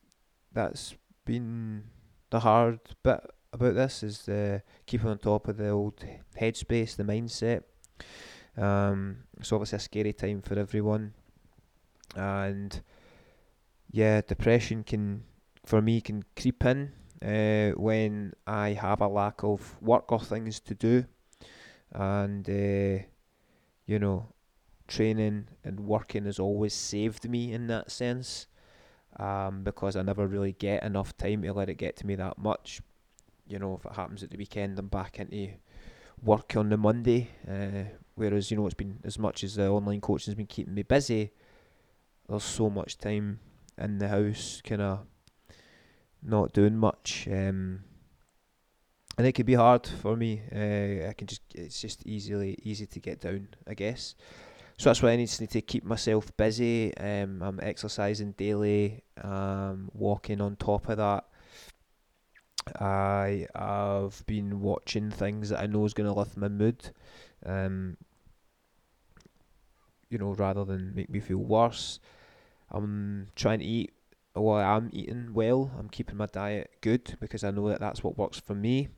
that's 0.51 0.95
been 1.25 1.83
the 2.31 2.39
hard 2.39 2.79
bit 3.03 3.19
about 3.53 3.75
this 3.75 4.01
is 4.01 4.27
uh, 4.27 4.59
keeping 4.87 5.07
on 5.07 5.19
top 5.19 5.47
of 5.47 5.57
the 5.57 5.69
old 5.69 6.03
headspace, 6.41 6.95
the 6.95 7.03
mindset. 7.03 7.61
Um, 8.57 9.17
it's 9.39 9.51
obviously 9.51 9.75
a 9.75 9.79
scary 9.79 10.13
time 10.13 10.41
for 10.41 10.57
everyone, 10.57 11.13
and 12.15 12.81
yeah, 13.91 14.21
depression 14.21 14.83
can, 14.83 15.23
for 15.63 15.83
me, 15.83 16.01
can 16.01 16.23
creep 16.35 16.65
in 16.65 16.91
uh, 17.21 17.79
when 17.79 18.33
I 18.47 18.69
have 18.69 19.01
a 19.01 19.07
lack 19.07 19.43
of 19.43 19.79
work 19.83 20.11
or 20.11 20.19
things 20.19 20.59
to 20.61 20.73
do, 20.73 21.05
and 21.91 22.49
uh, 22.49 23.03
you 23.85 23.99
know, 23.99 24.29
training 24.87 25.49
and 25.63 25.81
working 25.81 26.25
has 26.25 26.39
always 26.39 26.73
saved 26.73 27.29
me 27.29 27.53
in 27.53 27.67
that 27.67 27.91
sense, 27.91 28.47
um, 29.19 29.63
because 29.63 29.95
I 29.95 30.01
never 30.01 30.27
really 30.27 30.53
get 30.53 30.83
enough 30.83 31.15
time 31.17 31.43
to 31.43 31.53
let 31.53 31.69
it 31.69 31.75
get 31.75 31.95
to 31.97 32.07
me 32.07 32.15
that 32.15 32.37
much. 32.37 32.81
You 33.47 33.59
know, 33.59 33.75
if 33.75 33.85
it 33.85 33.95
happens 33.95 34.23
at 34.23 34.31
the 34.31 34.37
weekend, 34.37 34.79
I'm 34.79 34.87
back 34.87 35.19
into 35.19 35.49
work 36.23 36.55
on 36.55 36.69
the 36.69 36.77
Monday. 36.77 37.29
Uh, 37.47 37.95
whereas 38.15 38.49
you 38.49 38.57
know, 38.57 38.65
it's 38.65 38.73
been 38.73 38.99
as 39.03 39.19
much 39.19 39.43
as 39.43 39.55
the 39.55 39.67
online 39.67 40.01
coaching 40.01 40.31
has 40.31 40.35
been 40.35 40.47
keeping 40.47 40.73
me 40.73 40.83
busy. 40.83 41.31
There's 42.27 42.43
so 42.43 42.69
much 42.69 42.97
time 42.97 43.39
in 43.77 43.99
the 43.99 44.07
house, 44.07 44.61
kind 44.63 44.81
of 44.81 44.99
not 46.23 46.53
doing 46.53 46.75
much. 46.75 47.27
Um, 47.31 47.83
and 49.17 49.27
it 49.27 49.33
can 49.33 49.45
be 49.45 49.53
hard 49.53 49.87
for 49.87 50.15
me. 50.15 50.41
Uh, 50.51 51.07
I 51.07 51.13
can 51.17 51.27
just 51.27 51.41
it's 51.53 51.79
just 51.79 52.05
easily 52.05 52.57
easy 52.63 52.85
to 52.85 52.99
get 52.99 53.21
down, 53.21 53.49
I 53.67 53.73
guess. 53.73 54.15
So 54.77 54.89
that's 54.89 55.01
why 55.01 55.11
I 55.11 55.15
need 55.15 55.29
to, 55.29 55.61
keep 55.61 55.85
myself 55.85 56.35
busy. 56.35 56.95
Um, 56.97 57.41
I'm 57.41 57.59
exercising 57.61 58.33
daily, 58.33 59.03
um, 59.23 59.89
walking 59.93 60.41
on 60.41 60.57
top 60.57 60.89
of 60.89 60.97
that. 60.97 61.25
I 62.79 63.47
have 63.55 64.25
been 64.25 64.59
watching 64.59 65.11
things 65.11 65.49
that 65.49 65.61
I 65.61 65.67
know 65.67 65.85
is 65.85 65.93
going 65.93 66.11
to 66.11 66.17
lift 66.17 66.35
my 66.35 66.49
mood, 66.49 66.91
um, 67.45 67.95
you 70.09 70.17
know, 70.17 70.33
rather 70.33 70.65
than 70.65 70.93
make 70.95 71.09
me 71.09 71.19
feel 71.19 71.37
worse. 71.37 71.99
I'm 72.71 73.27
trying 73.35 73.59
to 73.59 73.65
eat 73.65 73.93
well, 74.35 74.57
I'm 74.57 74.89
eating 74.91 75.33
well. 75.33 75.71
I'm 75.79 75.89
keeping 75.89 76.17
my 76.17 76.25
diet 76.25 76.71
good 76.81 77.17
because 77.19 77.43
I 77.43 77.51
know 77.51 77.69
that 77.69 77.79
that's 77.79 78.03
what 78.03 78.17
works 78.17 78.39
for 78.39 78.53
me. 78.55 78.89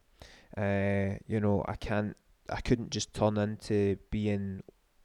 Uh, 0.56 1.18
you 1.28 1.40
know, 1.40 1.64
I 1.68 1.76
can't, 1.76 2.18
I 2.50 2.62
couldn't 2.62 2.90
just 2.90 3.14
turn 3.14 3.38
into 3.38 3.98
being 4.10 4.64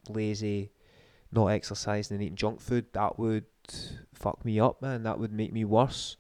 lazy, 0.09 0.71
not 1.31 1.47
exercising 1.49 2.17
and 2.17 2.23
eating 2.23 2.37
junk 2.37 2.61
food. 2.61 2.87
That 2.93 3.19
would 3.19 3.45
fuck 4.15 4.45
me 4.45 4.61
up, 4.61 4.83
man. 4.83 5.03
That 5.03 5.19
would 5.19 5.33
make 5.33 5.53
me 5.53 5.65
worse. 5.65 6.17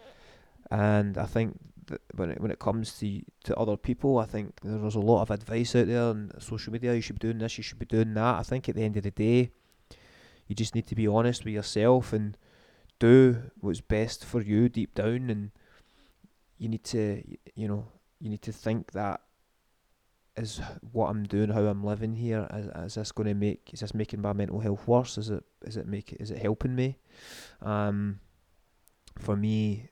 And 0.70 1.18
I 1.18 1.26
think 1.26 1.58
that 1.86 2.00
when 2.14 2.30
it 2.30 2.40
when 2.40 2.50
it 2.50 2.58
comes 2.58 2.98
to 3.00 3.22
to 3.44 3.56
other 3.56 3.76
people, 3.76 4.18
I 4.18 4.26
think 4.26 4.60
there's 4.62 4.94
a 4.94 5.00
lot 5.00 5.22
of 5.22 5.30
advice 5.30 5.74
out 5.76 5.86
there 5.86 6.02
on 6.02 6.32
social 6.38 6.72
media. 6.72 6.94
You 6.94 7.00
should 7.00 7.18
be 7.18 7.26
doing 7.26 7.38
this. 7.38 7.58
You 7.58 7.64
should 7.64 7.78
be 7.78 7.86
doing 7.86 8.14
that. 8.14 8.38
I 8.38 8.42
think 8.42 8.68
at 8.68 8.74
the 8.74 8.82
end 8.82 8.96
of 8.96 9.02
the 9.02 9.10
day, 9.10 9.50
you 10.46 10.54
just 10.54 10.74
need 10.74 10.86
to 10.88 10.94
be 10.94 11.06
honest 11.06 11.44
with 11.44 11.54
yourself 11.54 12.12
and 12.12 12.36
do 12.98 13.50
what's 13.60 13.80
best 13.80 14.24
for 14.24 14.40
you 14.40 14.68
deep 14.68 14.94
down 14.94 15.28
and 15.28 15.50
you 16.58 16.68
need 16.68 16.84
to 16.84 17.20
you 17.56 17.66
know 17.66 17.84
you 18.20 18.30
need 18.30 18.42
to 18.42 18.52
think 18.52 18.92
that 18.92 19.20
is 20.36 20.60
what 20.92 21.08
I'm 21.08 21.24
doing, 21.24 21.50
how 21.50 21.66
I'm 21.66 21.84
living 21.84 22.14
here. 22.14 22.46
Is, 22.54 22.66
is 22.86 22.94
this 22.94 23.12
going 23.12 23.28
to 23.28 23.34
make? 23.34 23.70
Is 23.72 23.80
this 23.80 23.94
making 23.94 24.22
my 24.22 24.32
mental 24.32 24.60
health 24.60 24.86
worse? 24.86 25.18
Is 25.18 25.30
it? 25.30 25.44
Is 25.62 25.76
it 25.76 25.86
make? 25.86 26.12
Is 26.18 26.30
it 26.30 26.38
helping 26.38 26.74
me? 26.74 26.98
Um, 27.60 28.20
for 29.18 29.36
me, 29.36 29.90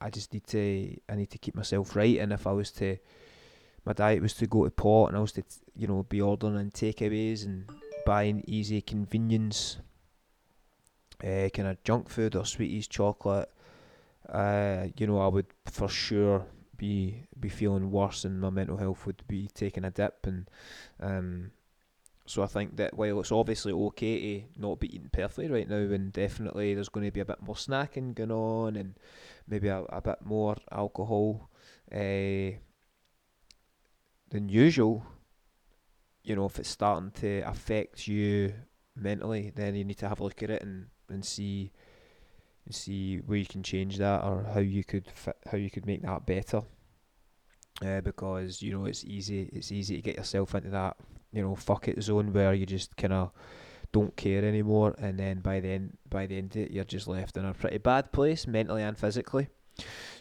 I 0.00 0.10
just 0.10 0.32
need 0.32 0.46
to. 0.48 0.96
I 1.08 1.14
need 1.14 1.30
to 1.30 1.38
keep 1.38 1.54
myself 1.54 1.94
right. 1.96 2.18
And 2.18 2.32
if 2.32 2.46
I 2.46 2.52
was 2.52 2.70
to, 2.72 2.96
my 3.84 3.92
diet 3.92 4.22
was 4.22 4.34
to 4.34 4.46
go 4.46 4.64
to 4.64 4.70
pot, 4.70 5.08
and 5.08 5.16
I 5.16 5.20
was 5.20 5.32
to, 5.32 5.44
you 5.76 5.86
know, 5.86 6.02
be 6.02 6.20
ordering 6.20 6.70
takeaways 6.70 7.44
and 7.44 7.70
buying 8.04 8.42
easy 8.46 8.80
convenience 8.80 9.78
uh, 11.22 11.48
kind 11.52 11.68
of 11.68 11.82
junk 11.84 12.08
food 12.08 12.34
or 12.34 12.44
sweeties, 12.44 12.88
chocolate, 12.88 13.50
uh, 14.28 14.86
you 14.96 15.06
know, 15.06 15.20
I 15.20 15.28
would 15.28 15.46
for 15.66 15.88
sure 15.88 16.46
be 16.80 17.26
be 17.38 17.50
feeling 17.50 17.90
worse, 17.90 18.24
and 18.24 18.40
my 18.40 18.50
mental 18.50 18.78
health 18.78 19.04
would 19.06 19.22
be 19.28 19.48
taking 19.52 19.84
a 19.84 19.90
dip. 19.90 20.26
And 20.26 20.48
um, 20.98 21.50
so 22.26 22.42
I 22.42 22.46
think 22.46 22.76
that 22.76 22.94
while 22.94 23.20
it's 23.20 23.30
obviously 23.30 23.72
okay 23.72 24.46
to 24.54 24.60
not 24.60 24.80
be 24.80 24.94
eating 24.94 25.10
perfectly 25.12 25.48
right 25.48 25.68
now, 25.68 25.76
and 25.76 26.12
definitely 26.12 26.74
there's 26.74 26.88
going 26.88 27.06
to 27.06 27.12
be 27.12 27.20
a 27.20 27.24
bit 27.26 27.42
more 27.42 27.54
snacking 27.54 28.14
going 28.14 28.32
on, 28.32 28.76
and 28.76 28.94
maybe 29.46 29.68
a, 29.68 29.82
a 29.90 30.00
bit 30.00 30.24
more 30.24 30.56
alcohol 30.72 31.50
uh, 31.92 32.56
than 34.30 34.48
usual. 34.48 35.04
You 36.22 36.36
know, 36.36 36.46
if 36.46 36.58
it's 36.58 36.70
starting 36.70 37.10
to 37.20 37.40
affect 37.40 38.08
you 38.08 38.54
mentally, 38.96 39.52
then 39.54 39.74
you 39.74 39.84
need 39.84 39.98
to 39.98 40.08
have 40.08 40.20
a 40.20 40.24
look 40.24 40.42
at 40.42 40.50
it 40.50 40.62
and 40.62 40.86
and 41.10 41.24
see 41.24 41.72
and 42.70 42.74
see 42.76 43.16
where 43.26 43.36
you 43.36 43.46
can 43.46 43.64
change 43.64 43.98
that 43.98 44.22
or 44.22 44.46
how 44.54 44.60
you 44.60 44.84
could 44.84 45.06
how 45.50 45.58
you 45.58 45.68
could 45.68 45.86
make 45.86 46.02
that 46.02 46.24
better. 46.24 46.62
Uh, 47.84 48.00
because 48.00 48.62
you 48.62 48.72
know 48.72 48.84
it's 48.84 49.04
easy 49.04 49.48
it's 49.52 49.72
easy 49.72 49.96
to 49.96 50.02
get 50.02 50.16
yourself 50.16 50.54
into 50.54 50.70
that 50.70 50.96
you 51.32 51.42
know 51.42 51.56
fuck 51.56 51.88
it 51.88 52.00
zone 52.02 52.32
where 52.32 52.52
you 52.52 52.66
just 52.66 52.94
kind 52.96 53.12
of 53.12 53.32
don't 53.90 54.14
care 54.16 54.44
anymore 54.44 54.94
and 54.98 55.18
then 55.18 55.40
by 55.40 55.58
the 55.58 55.68
end 55.68 55.96
by 56.08 56.26
the 56.26 56.36
end 56.36 56.54
of 56.54 56.62
it 56.62 56.70
you're 56.70 56.84
just 56.84 57.08
left 57.08 57.38
in 57.38 57.44
a 57.44 57.54
pretty 57.54 57.78
bad 57.78 58.12
place 58.12 58.46
mentally 58.46 58.82
and 58.82 58.96
physically. 58.96 59.48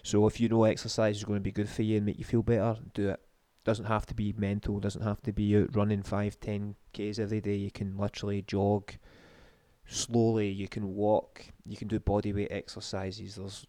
So 0.01 0.25
if 0.25 0.39
you 0.39 0.49
know 0.49 0.63
exercise 0.63 1.17
is 1.17 1.23
going 1.23 1.39
to 1.39 1.43
be 1.43 1.51
good 1.51 1.69
for 1.69 1.83
you 1.83 1.97
and 1.97 2.05
make 2.05 2.17
you 2.17 2.25
feel 2.25 2.41
better 2.41 2.77
do 2.95 3.09
it. 3.09 3.19
Doesn't 3.65 3.85
have 3.85 4.07
to 4.07 4.15
be 4.15 4.33
mental 4.35 4.79
doesn't 4.79 5.03
have 5.03 5.21
to 5.21 5.33
be 5.33 5.55
out 5.55 5.75
running 5.75 6.01
5 6.01 6.39
10 6.39 6.75
k's 6.93 7.19
every 7.19 7.41
day. 7.41 7.55
You 7.55 7.69
can 7.69 7.95
literally 7.97 8.41
jog 8.41 8.93
slowly. 9.89 10.49
You 10.49 10.67
can 10.67 10.95
walk. 10.95 11.45
You 11.65 11.75
can 11.75 11.87
do 11.87 11.99
bodyweight 11.99 12.51
exercises. 12.51 13.35
There's 13.35 13.67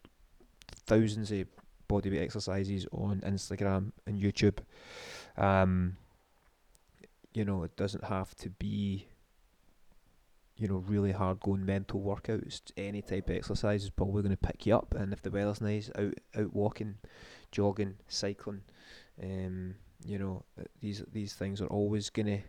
thousands 0.87 1.33
of 1.33 1.47
bodyweight 1.89 2.23
exercises 2.23 2.87
on 2.93 3.21
Instagram 3.21 3.93
and 4.07 4.21
YouTube. 4.21 4.59
Um, 5.37 5.97
you 7.33 7.45
know, 7.45 7.63
it 7.65 7.77
doesn't 7.77 8.05
have 8.05 8.35
to 8.37 8.51
be, 8.51 9.07
you 10.57 10.69
know, 10.69 10.85
really 10.87 11.13
hard 11.13 11.41
going 11.41 11.65
mental 11.65 12.01
workouts. 12.01 12.61
Any 12.77 13.03
type 13.03 13.29
of 13.29 13.37
exercise 13.37 13.85
is 13.85 13.91
probably 13.91 14.23
going 14.23 14.37
to 14.37 14.49
pick 14.49 14.67
you 14.67 14.77
up. 14.77 14.95
And 14.95 15.13
if 15.13 15.23
the 15.23 15.31
weather's 15.31 15.61
nice, 15.61 15.91
out 15.97 16.15
out 16.37 16.53
walking, 16.53 16.97
jogging, 17.51 17.95
cycling, 18.09 18.63
um, 19.23 19.75
you 20.05 20.19
know, 20.19 20.45
uh, 20.59 20.65
these 20.81 21.03
these 21.13 21.35
things 21.35 21.61
are 21.61 21.67
always 21.67 22.11
going 22.11 22.27
to 22.27 22.41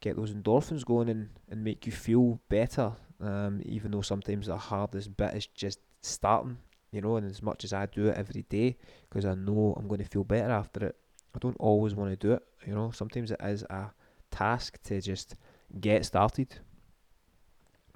get 0.00 0.16
those 0.16 0.32
endorphins 0.32 0.84
going 0.84 1.08
and, 1.08 1.28
and 1.50 1.62
make 1.62 1.86
you 1.86 1.92
feel 1.92 2.40
better. 2.48 2.92
Um, 3.20 3.62
even 3.64 3.92
though 3.92 4.02
sometimes 4.02 4.46
the 4.46 4.56
hardest 4.56 5.16
bit 5.16 5.34
is 5.34 5.46
just 5.46 5.80
starting, 6.02 6.58
you 6.92 7.00
know, 7.00 7.16
and 7.16 7.30
as 7.30 7.42
much 7.42 7.64
as 7.64 7.72
I 7.72 7.86
do 7.86 8.08
it 8.08 8.16
every 8.16 8.42
day, 8.48 8.76
because 9.08 9.24
I 9.24 9.34
know 9.34 9.74
I'm 9.76 9.88
going 9.88 10.02
to 10.02 10.08
feel 10.08 10.24
better 10.24 10.50
after 10.50 10.86
it, 10.86 10.96
I 11.34 11.38
don't 11.38 11.56
always 11.58 11.94
want 11.94 12.10
to 12.10 12.16
do 12.16 12.32
it, 12.32 12.42
you 12.66 12.74
know. 12.74 12.90
Sometimes 12.90 13.30
it 13.30 13.40
is 13.42 13.62
a 13.64 13.90
task 14.30 14.82
to 14.84 15.00
just 15.00 15.34
get 15.80 16.04
started. 16.04 16.58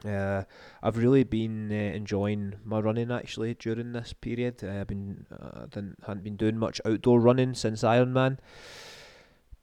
Uh, 0.04 0.44
I've 0.82 0.96
really 0.96 1.24
been 1.24 1.70
uh, 1.70 1.74
enjoying 1.74 2.54
my 2.64 2.80
running 2.80 3.10
actually 3.12 3.54
during 3.54 3.92
this 3.92 4.14
period. 4.14 4.64
Uh, 4.64 4.80
I've 4.80 4.86
been 4.86 5.26
uh, 5.30 5.66
didn't 5.66 5.98
hadn't 6.06 6.24
been 6.24 6.36
doing 6.36 6.56
much 6.56 6.80
outdoor 6.86 7.20
running 7.20 7.54
since 7.54 7.82
Ironman, 7.82 8.38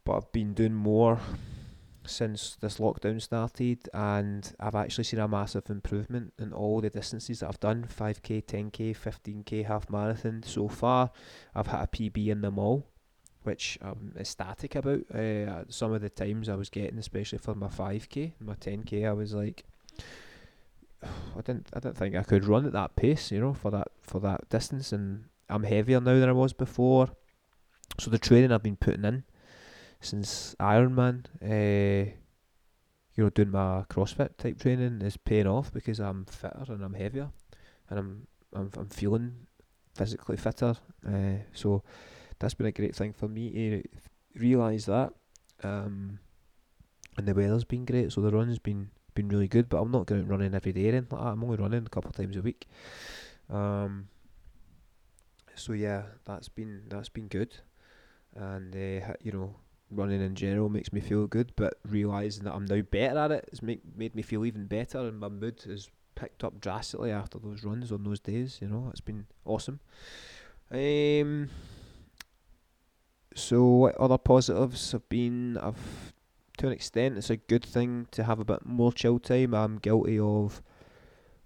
but 0.06 0.18
I've 0.18 0.32
been 0.32 0.54
doing 0.54 0.76
more 0.76 1.20
since 2.08 2.58
this 2.60 2.78
lockdown 2.78 3.22
started, 3.22 3.90
and 3.94 4.54
I've 4.60 4.76
actually 4.76 5.04
seen 5.04 5.20
a 5.20 5.28
massive 5.28 5.70
improvement 5.70 6.34
in 6.40 6.54
all 6.54 6.82
the 6.82 6.90
distances 6.90 7.40
that 7.40 7.50
I've 7.50 7.60
done 7.60 7.88
5k, 7.88 8.46
10k, 8.46 8.98
15k, 8.98 9.66
half 9.66 9.90
marathon 9.90 10.44
so 10.44 10.68
far. 10.68 11.12
I've 11.56 11.68
had 11.68 11.84
a 11.84 11.88
PB 11.88 12.28
in 12.28 12.42
them 12.42 12.58
all, 12.58 12.88
which 13.44 13.78
I'm 13.82 14.14
ecstatic 14.18 14.76
about. 14.76 15.10
Uh, 15.14 15.64
some 15.70 15.94
of 15.94 16.02
the 16.02 16.10
times 16.10 16.50
I 16.50 16.56
was 16.56 16.70
getting, 16.70 16.98
especially 16.98 17.40
for 17.40 17.56
my 17.56 17.68
5k, 17.68 18.34
my 18.40 18.56
10k, 18.56 19.08
I 19.08 19.14
was 19.14 19.34
like, 19.34 19.66
I 21.04 21.42
didn't, 21.44 21.70
I 21.74 21.80
didn't 21.80 21.98
think 21.98 22.16
I 22.16 22.24
could 22.24 22.46
run 22.46 22.66
at 22.66 22.74
that 22.74 22.96
pace, 22.96 23.32
you 23.32 23.40
know, 23.40 23.54
for 23.54 23.72
that 23.72 23.90
for 24.02 24.20
that 24.22 24.50
distance, 24.50 24.92
and 24.92 25.26
I'm 25.50 25.64
heavier 25.64 26.00
now 26.00 26.20
than 26.20 26.30
I 26.30 26.34
was 26.34 26.54
before. 26.54 27.10
So 28.00 28.12
the 28.12 28.20
training 28.20 28.52
I've 28.52 28.64
been 28.64 28.76
putting 28.76 29.06
in 29.06 29.24
since 30.00 30.56
Ironman, 30.60 31.26
uh, 31.44 32.12
you 33.16 33.24
know, 33.24 33.30
doing 33.30 33.52
my 33.52 33.84
CrossFit 33.90 34.38
type 34.38 34.60
training 34.60 35.02
is 35.02 35.18
paying 35.18 35.48
off 35.48 35.74
because 35.74 36.00
I'm 36.00 36.26
fitter 36.26 36.66
and 36.70 36.84
I'm 36.84 36.94
heavier, 36.94 37.30
and 37.90 38.00
I'm 38.00 38.28
I'm 38.54 38.72
I'm 38.78 38.90
feeling 38.90 39.48
physically 39.96 40.38
fitter. 40.38 40.76
Uh, 41.08 41.44
so 41.54 41.84
that's 42.40 42.54
been 42.54 42.68
a 42.68 42.72
great 42.72 42.96
thing 42.96 43.14
for 43.14 43.28
me 43.28 43.52
to 43.52 43.84
realise 44.40 44.86
that. 44.86 45.14
Um, 45.64 46.20
and 47.18 47.28
the 47.28 47.34
weather's 47.34 47.64
been 47.64 47.86
great, 47.86 48.12
so 48.12 48.22
the 48.22 48.32
run's 48.32 48.60
been 48.60 48.92
been 49.16 49.28
really 49.30 49.48
good. 49.48 49.70
But 49.70 49.82
I'm 49.82 49.92
not 49.92 50.06
going 50.06 50.28
running 50.28 50.54
every 50.54 50.72
day 50.72 50.88
like. 50.88 51.08
I'm 51.12 51.44
only 51.44 51.58
running 51.58 51.86
a 51.86 51.90
couple 51.90 52.10
of 52.10 52.16
times 52.16 52.38
a 52.38 52.42
week. 52.42 52.68
Um, 53.50 54.10
so 55.56 55.74
yeah, 55.74 56.04
that's 56.26 56.50
been 56.50 56.84
that's 56.88 57.10
been 57.10 57.28
good. 57.28 57.56
and 58.36 58.76
uh, 58.76 59.14
you 59.22 59.32
know, 59.32 59.56
running 59.90 60.22
in 60.22 60.36
general 60.36 60.70
makes 60.70 60.92
me 60.92 61.02
feel 61.02 61.28
good. 61.28 61.54
But 61.56 61.76
realizing 61.88 62.44
that 62.44 62.54
I'm 62.54 62.66
now 62.66 62.82
better 62.82 63.18
at 63.18 63.32
it 63.32 63.48
has 63.50 63.62
make, 63.62 63.82
made 63.96 64.16
me 64.16 64.22
feel 64.22 64.46
even 64.46 64.66
better, 64.66 65.00
and 65.00 65.20
my 65.20 65.30
mood 65.30 65.62
has 65.68 65.90
picked 66.16 66.44
up 66.44 66.60
drastically 66.60 67.12
after 67.12 67.38
those 67.40 67.64
runs 67.64 67.92
on 67.92 68.04
those 68.04 68.20
days. 68.20 68.60
You 68.62 68.68
know, 68.68 68.88
it's 68.92 69.02
been 69.02 69.26
awesome. 69.46 69.80
Um. 70.72 71.50
So 73.36 73.86
other 73.92 74.18
positives 74.18 74.92
have 74.94 75.08
been? 75.10 75.58
I've 75.58 76.14
to 76.58 76.68
an 76.68 76.74
extent, 76.74 77.18
it's 77.18 77.30
a 77.30 77.38
good 77.38 77.64
thing 77.64 78.08
to 78.12 78.24
have 78.24 78.40
a 78.40 78.46
bit 78.46 78.66
more 78.66 78.92
chill 78.92 79.20
time. 79.20 79.54
I'm 79.54 79.78
guilty 79.78 80.20
of 80.20 80.62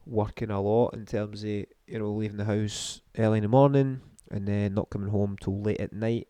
working 0.06 0.50
a 0.50 0.62
lot 0.62 0.94
in 0.94 1.06
terms 1.06 1.44
of 1.44 1.50
you 1.50 1.68
know 1.90 2.12
leaving 2.12 2.38
the 2.38 2.46
house 2.46 3.02
early 3.18 3.38
in 3.38 3.44
the 3.44 3.50
morning 3.50 4.02
and 4.32 4.48
then 4.48 4.74
not 4.74 4.90
coming 4.90 5.10
home 5.10 5.36
till 5.40 5.62
late 5.62 5.82
at 5.82 5.94
night, 5.94 6.28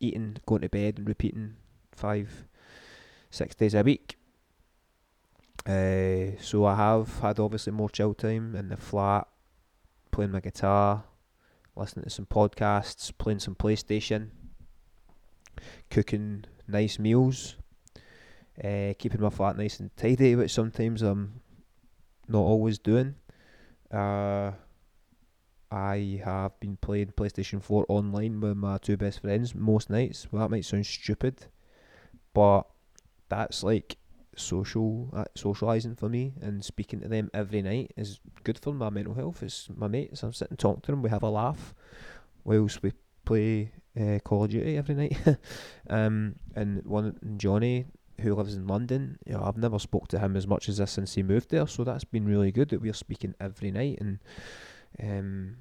eating, 0.00 0.36
going 0.46 0.62
to 0.62 0.68
bed, 0.68 0.98
and 0.98 1.08
repeating 1.08 1.56
five, 1.92 2.46
six 3.30 3.54
days 3.54 3.74
a 3.74 3.82
week. 3.82 4.16
Uh, 5.66 6.38
so 6.40 6.64
I 6.64 6.76
have 6.76 7.18
had 7.18 7.40
obviously 7.40 7.72
more 7.72 7.90
chill 7.90 8.14
time 8.14 8.54
in 8.54 8.68
the 8.68 8.76
flat, 8.76 9.26
playing 10.12 10.30
my 10.30 10.40
guitar, 10.40 11.04
listening 11.74 12.04
to 12.04 12.10
some 12.10 12.26
podcasts, 12.26 13.12
playing 13.16 13.40
some 13.40 13.54
PlayStation, 13.54 14.28
cooking 15.90 16.44
nice 16.68 16.98
meals, 16.98 17.56
uh, 18.62 18.94
keeping 18.98 19.20
my 19.20 19.30
flat 19.30 19.56
nice 19.56 19.80
and 19.80 19.94
tidy, 19.96 20.36
which 20.36 20.52
sometimes 20.52 21.02
I'm 21.02 21.40
not 22.28 22.40
always 22.40 22.78
doing. 22.78 23.16
Uh, 23.90 24.52
I 25.70 26.20
have 26.24 26.58
been 26.60 26.76
playing 26.76 27.12
PlayStation 27.16 27.62
4 27.62 27.86
online 27.88 28.40
with 28.40 28.56
my 28.56 28.78
two 28.78 28.96
best 28.96 29.20
friends 29.20 29.54
most 29.54 29.90
nights. 29.90 30.28
Well, 30.30 30.42
that 30.42 30.50
might 30.50 30.64
sound 30.64 30.86
stupid, 30.86 31.46
but 32.32 32.62
that's 33.28 33.62
like 33.62 33.96
social 34.36 35.10
uh, 35.14 35.24
socializing 35.34 35.96
for 35.96 36.08
me 36.08 36.34
and 36.42 36.62
speaking 36.64 37.00
to 37.00 37.08
them 37.08 37.30
every 37.32 37.62
night 37.62 37.90
is 37.96 38.20
good 38.44 38.58
for 38.58 38.72
my 38.72 38.90
mental 38.90 39.14
health. 39.14 39.42
It's 39.42 39.68
my 39.74 39.88
mates. 39.88 40.22
I'm 40.22 40.32
sitting 40.32 40.56
talking 40.56 40.82
to 40.82 40.92
them. 40.92 41.02
We 41.02 41.10
have 41.10 41.22
a 41.22 41.30
laugh 41.30 41.74
whilst 42.44 42.82
we 42.82 42.92
play 43.24 43.72
uh, 44.00 44.18
Call 44.20 44.44
of 44.44 44.50
Duty 44.50 44.76
every 44.76 44.94
night. 44.94 45.16
um, 45.90 46.36
and 46.54 46.84
one 46.84 47.18
Johnny 47.38 47.86
who 48.20 48.34
lives 48.34 48.54
in 48.54 48.66
London, 48.66 49.18
you 49.26 49.34
know, 49.34 49.42
I've 49.42 49.58
never 49.58 49.78
spoke 49.78 50.08
to 50.08 50.18
him 50.18 50.36
as 50.36 50.46
much 50.46 50.68
as 50.68 50.78
this 50.78 50.92
since 50.92 51.14
he 51.14 51.22
moved 51.22 51.50
there. 51.50 51.66
So 51.66 51.84
that's 51.84 52.04
been 52.04 52.24
really 52.24 52.52
good 52.52 52.70
that 52.70 52.80
we're 52.80 52.94
speaking 52.94 53.34
every 53.40 53.70
night 53.70 53.98
and 54.00 54.18
um, 55.02 55.56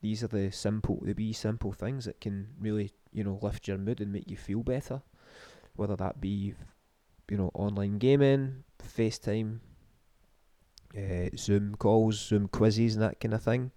these 0.00 0.22
are 0.22 0.28
the 0.28 0.50
simple, 0.50 1.00
the 1.02 1.12
wee 1.12 1.32
simple 1.32 1.72
things 1.72 2.04
that 2.04 2.20
can 2.20 2.48
really, 2.60 2.90
you 3.12 3.24
know, 3.24 3.38
lift 3.40 3.68
your 3.68 3.78
mood 3.78 4.00
and 4.00 4.12
make 4.12 4.30
you 4.30 4.36
feel 4.36 4.62
better. 4.62 5.02
Whether 5.76 5.96
that 5.96 6.20
be, 6.20 6.54
you 7.30 7.36
know, 7.36 7.50
online 7.54 7.98
gaming, 7.98 8.64
FaceTime, 8.82 9.60
uh, 10.96 11.30
Zoom 11.36 11.74
calls, 11.76 12.20
Zoom 12.20 12.48
quizzes, 12.48 12.94
and 12.94 13.02
that 13.02 13.20
kind 13.20 13.34
of 13.34 13.42
thing. 13.42 13.70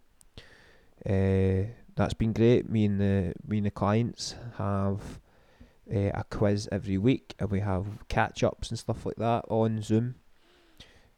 Uh, 1.06 1.72
that's 1.96 2.14
been 2.14 2.34
great. 2.34 2.70
Me 2.70 2.86
and 2.86 3.00
the 3.00 3.34
me 3.48 3.58
and 3.58 3.66
the 3.66 3.72
clients 3.72 4.36
have 4.58 5.20
uh, 5.92 6.12
a 6.14 6.24
quiz 6.30 6.70
every 6.72 6.98
week, 6.98 7.34
and 7.40 7.50
we 7.50 7.62
have 7.62 8.08
catch 8.08 8.44
ups 8.44 8.70
and 8.70 8.78
stuff 8.78 9.06
like 9.06 9.16
that 9.16 9.46
on 9.50 9.82
Zoom. 9.82 10.16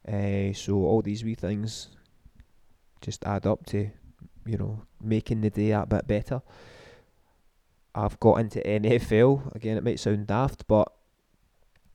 Uh, 0.07 0.53
so 0.53 0.75
all 0.75 1.01
these 1.01 1.23
wee 1.23 1.35
things 1.35 1.89
just 3.01 3.25
add 3.25 3.45
up 3.45 3.65
to, 3.67 3.89
you 4.45 4.57
know, 4.57 4.83
making 5.01 5.41
the 5.41 5.49
day 5.49 5.71
a 5.71 5.85
bit 5.85 6.07
better. 6.07 6.41
I've 7.95 8.19
got 8.19 8.35
into 8.35 8.59
NFL 8.59 9.55
again. 9.55 9.77
It 9.77 9.83
might 9.83 9.99
sound 9.99 10.27
daft, 10.27 10.67
but 10.67 10.91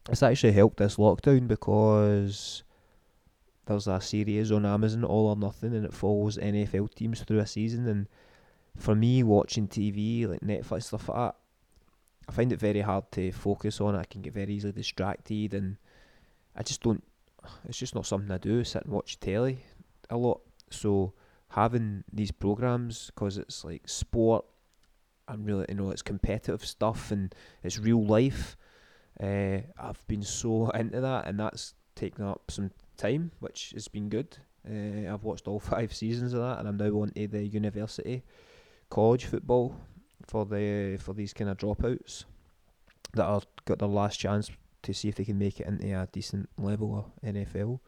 it's 0.09 0.22
actually 0.22 0.52
helped 0.52 0.79
this 0.79 0.96
lockdown 0.96 1.48
because 1.48 2.62
there's 3.66 3.87
a 3.87 4.00
series 4.00 4.52
on 4.52 4.66
Amazon, 4.66 5.05
All 5.05 5.29
or 5.29 5.37
Nothing, 5.37 5.74
and 5.74 5.85
it 5.87 5.94
follows 5.94 6.37
NFL 6.37 6.94
teams 6.94 7.22
through 7.22 7.38
a 7.38 7.46
season. 7.46 7.87
And 7.87 8.09
for 8.76 8.94
me, 8.94 9.22
watching 9.22 9.68
TV 9.68 10.29
like 10.29 10.40
Netflix 10.40 10.85
stuff 10.85 11.09
like 11.09 11.16
that, 11.16 11.37
I 12.29 12.33
find 12.33 12.52
it 12.52 12.61
very 12.61 12.81
hard 12.81 13.11
to 13.12 13.33
focus 13.33 13.81
on. 13.81 13.94
I 13.94 14.05
can 14.05 14.22
get 14.22 14.35
very 14.35 14.55
easily 14.55 14.72
distracted, 14.72 15.55
and 15.55 15.76
I 16.57 16.62
just 16.62 16.83
don't. 16.83 17.02
It's 17.68 17.79
just 17.79 17.94
not 17.94 18.07
something 18.07 18.31
I 18.31 18.38
do. 18.38 18.64
Sit 18.64 18.85
and 18.85 18.92
watch 18.92 19.20
telly 19.20 19.59
a 20.11 20.16
lot. 20.16 20.40
So 20.74 21.14
having 21.50 22.04
these 22.12 22.32
programs 22.32 23.12
because 23.14 23.38
it's 23.38 23.64
like 23.64 23.88
sport 23.88 24.44
and 25.28 25.46
really 25.46 25.64
you 25.68 25.74
know 25.76 25.90
it's 25.90 26.02
competitive 26.02 26.64
stuff 26.64 27.10
and 27.10 27.34
it's 27.62 27.78
real 27.78 28.04
life. 28.04 28.56
Uh, 29.22 29.58
I've 29.78 30.04
been 30.08 30.22
so 30.22 30.70
into 30.74 31.00
that, 31.00 31.26
and 31.26 31.38
that's 31.38 31.74
taken 31.94 32.24
up 32.24 32.50
some 32.50 32.70
time, 32.96 33.30
which 33.40 33.70
has 33.74 33.88
been 33.88 34.08
good. 34.08 34.37
Uh, 34.68 35.12
I've 35.12 35.24
watched 35.24 35.46
all 35.46 35.60
five 35.74 35.94
seasons 35.94 36.32
of 36.32 36.40
that, 36.40 36.58
and 36.58 36.68
I'm 36.68 36.76
now 36.76 37.00
on 37.00 37.10
to 37.10 37.28
the 37.28 37.46
university 37.46 38.22
college 38.90 39.24
football 39.24 39.74
for 40.26 40.44
the 40.44 40.98
for 41.00 41.14
these 41.14 41.32
kind 41.32 41.50
of 41.50 41.56
dropouts 41.56 42.24
that 43.14 43.24
are 43.24 43.42
got 43.64 43.78
their 43.78 43.88
last 43.88 44.18
chance 44.18 44.50
to 44.82 44.92
see 44.92 45.08
if 45.08 45.14
they 45.14 45.24
can 45.24 45.38
make 45.38 45.60
it 45.60 45.66
into 45.66 45.88
a 45.88 46.06
decent 46.12 46.48
level 46.58 46.96
of 46.98 47.34
NFL 47.34 47.80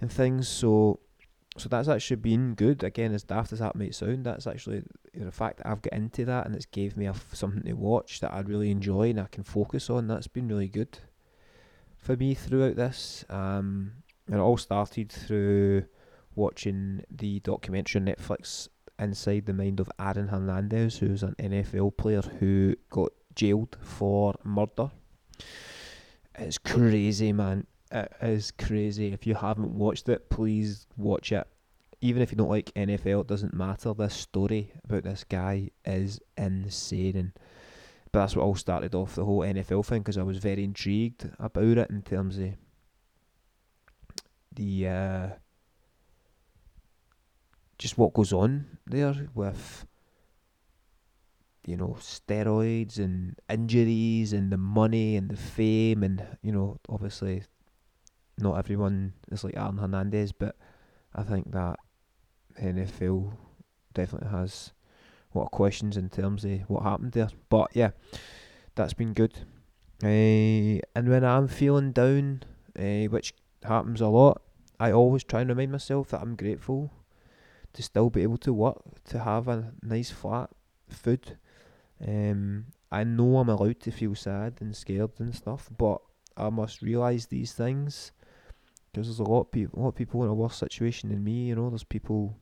and 0.00 0.12
things. 0.12 0.48
So 0.48 1.00
so 1.56 1.68
that's 1.68 1.88
actually 1.88 2.16
been 2.16 2.54
good. 2.54 2.84
Again, 2.84 3.12
as 3.12 3.24
daft 3.24 3.52
as 3.52 3.58
that 3.58 3.74
might 3.74 3.94
sound, 3.94 4.24
that's 4.24 4.46
actually 4.46 4.82
the 5.14 5.32
fact 5.32 5.58
that 5.58 5.66
I've 5.66 5.82
got 5.82 5.92
into 5.92 6.24
that 6.24 6.46
and 6.46 6.54
it's 6.54 6.66
gave 6.66 6.96
me 6.96 7.10
something 7.32 7.62
to 7.64 7.72
watch 7.72 8.20
that 8.20 8.32
I 8.32 8.40
really 8.40 8.70
enjoy 8.70 9.10
and 9.10 9.20
I 9.20 9.26
can 9.26 9.42
focus 9.42 9.90
on. 9.90 10.06
That's 10.06 10.28
been 10.28 10.48
really 10.48 10.68
good 10.68 10.98
for 11.96 12.16
me 12.16 12.34
throughout 12.34 12.76
this. 12.76 13.24
Um, 13.28 13.92
and 14.26 14.36
it 14.36 14.40
all 14.40 14.56
started 14.56 15.10
through 15.10 15.84
watching 16.36 17.02
the 17.10 17.40
documentary 17.40 18.00
on 18.00 18.06
Netflix 18.06 18.68
inside 18.98 19.46
the 19.46 19.52
mind 19.52 19.80
of 19.80 19.90
Aaron 19.98 20.28
Hernandez, 20.28 20.98
who's 20.98 21.24
an 21.24 21.34
NFL 21.38 21.96
player 21.96 22.22
who 22.22 22.76
got 22.90 23.12
jailed 23.34 23.76
for 23.82 24.34
murder. 24.44 24.90
It's 26.38 26.58
crazy, 26.58 27.32
man. 27.32 27.66
It 27.92 28.12
is 28.22 28.52
crazy. 28.52 29.12
If 29.12 29.26
you 29.26 29.34
haven't 29.34 29.76
watched 29.76 30.08
it, 30.08 30.30
please 30.30 30.86
watch 30.96 31.32
it. 31.32 31.46
Even 32.00 32.22
if 32.22 32.30
you 32.30 32.38
don't 32.38 32.48
like 32.48 32.72
NFL, 32.74 33.22
it 33.22 33.26
doesn't 33.26 33.52
matter. 33.52 33.92
This 33.92 34.14
story 34.14 34.72
about 34.84 35.02
this 35.02 35.24
guy 35.24 35.70
is 35.84 36.20
insane. 36.38 37.16
And, 37.16 37.32
but 38.12 38.20
that's 38.20 38.36
what 38.36 38.44
all 38.44 38.54
started 38.54 38.94
off 38.94 39.16
the 39.16 39.24
whole 39.24 39.40
NFL 39.40 39.84
thing 39.84 40.00
because 40.00 40.16
I 40.18 40.22
was 40.22 40.38
very 40.38 40.64
intrigued 40.64 41.28
about 41.38 41.78
it 41.78 41.90
in 41.90 42.02
terms 42.02 42.38
of 42.38 42.54
the 44.54 44.88
uh, 44.88 45.28
just 47.78 47.98
what 47.98 48.14
goes 48.14 48.32
on 48.32 48.78
there 48.86 49.28
with 49.34 49.86
you 51.66 51.76
know 51.76 51.96
steroids 52.00 52.98
and 52.98 53.38
injuries 53.48 54.32
and 54.32 54.50
the 54.50 54.56
money 54.56 55.16
and 55.16 55.30
the 55.30 55.36
fame 55.36 56.02
and 56.02 56.24
you 56.42 56.52
know 56.52 56.78
obviously 56.88 57.42
not 58.40 58.58
everyone 58.58 59.14
is 59.30 59.44
like 59.44 59.56
Aaron 59.56 59.78
Hernandez, 59.78 60.32
but 60.32 60.56
I 61.14 61.22
think 61.22 61.52
that 61.52 61.78
NFL 62.60 63.32
definitely 63.94 64.30
has 64.30 64.72
a 65.34 65.38
lot 65.38 65.44
of 65.46 65.50
questions 65.50 65.96
in 65.96 66.08
terms 66.08 66.44
of 66.44 66.60
what 66.68 66.82
happened 66.82 67.12
there. 67.12 67.30
But 67.48 67.70
yeah, 67.74 67.90
that's 68.74 68.94
been 68.94 69.12
good. 69.12 69.38
Uh, 70.02 70.80
and 70.94 71.08
when 71.08 71.24
I'm 71.24 71.48
feeling 71.48 71.92
down, 71.92 72.42
uh, 72.78 73.08
which 73.08 73.34
happens 73.62 74.00
a 74.00 74.08
lot, 74.08 74.42
I 74.78 74.92
always 74.92 75.24
try 75.24 75.42
and 75.42 75.50
remind 75.50 75.72
myself 75.72 76.08
that 76.10 76.22
I'm 76.22 76.36
grateful 76.36 76.90
to 77.74 77.82
still 77.82 78.10
be 78.10 78.22
able 78.22 78.38
to 78.38 78.52
work, 78.52 78.82
to 79.04 79.20
have 79.20 79.46
a 79.48 79.72
nice 79.82 80.10
flat, 80.10 80.50
food. 80.88 81.36
Um, 82.06 82.66
I 82.90 83.04
know 83.04 83.38
I'm 83.38 83.48
allowed 83.48 83.80
to 83.80 83.90
feel 83.90 84.14
sad 84.14 84.54
and 84.60 84.74
scared 84.74 85.12
and 85.18 85.34
stuff, 85.34 85.68
but 85.76 86.00
I 86.36 86.48
must 86.48 86.82
realise 86.82 87.26
these 87.26 87.52
things 87.52 88.12
because 88.92 89.06
there's 89.06 89.20
a 89.20 89.30
lot 89.30 89.42
of 89.42 89.50
people, 89.52 89.78
a 89.78 89.82
lot 89.82 89.88
of 89.88 89.94
people 89.94 90.22
in 90.24 90.28
a 90.28 90.34
worse 90.34 90.56
situation 90.56 91.10
than 91.10 91.22
me. 91.22 91.46
You 91.48 91.56
know, 91.56 91.70
there's 91.70 91.84
people, 91.84 92.36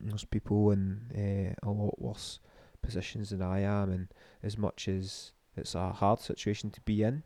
there's 0.00 0.24
people 0.24 0.70
in 0.70 1.54
uh, 1.64 1.68
a 1.68 1.70
lot 1.70 2.00
worse 2.00 2.40
positions 2.82 3.30
than 3.30 3.42
I 3.42 3.60
am, 3.60 3.90
and 3.90 4.08
as 4.42 4.58
much 4.58 4.88
as 4.88 5.32
it's 5.56 5.74
a 5.74 5.90
hard 5.90 6.20
situation 6.20 6.70
to 6.70 6.80
be 6.82 7.02
in, 7.02 7.22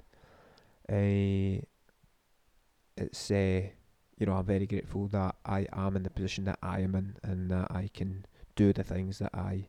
uh, 0.90 1.64
it's 2.96 3.30
uh, 3.30 3.62
you 4.18 4.26
know, 4.26 4.32
I'm 4.32 4.44
very 4.44 4.66
grateful 4.66 5.06
that 5.08 5.36
I 5.44 5.66
am 5.72 5.96
in 5.96 6.02
the 6.02 6.10
position 6.10 6.44
that 6.44 6.58
I 6.62 6.80
am 6.80 6.94
in 6.94 7.16
and 7.22 7.50
that 7.50 7.70
I 7.70 7.88
can 7.94 8.26
do 8.56 8.72
the 8.72 8.82
things 8.82 9.18
that 9.20 9.30
I 9.32 9.68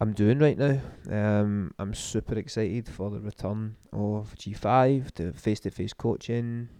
am 0.00 0.12
doing 0.14 0.38
right 0.38 0.56
now. 0.56 0.80
Um, 1.10 1.72
I'm 1.78 1.94
super 1.94 2.38
excited 2.38 2.88
for 2.88 3.10
the 3.10 3.20
return 3.20 3.76
of 3.92 4.34
G5 4.36 5.12
to 5.12 5.32
face 5.32 5.60
to 5.60 5.70
face 5.70 5.92
coaching, 5.92 6.70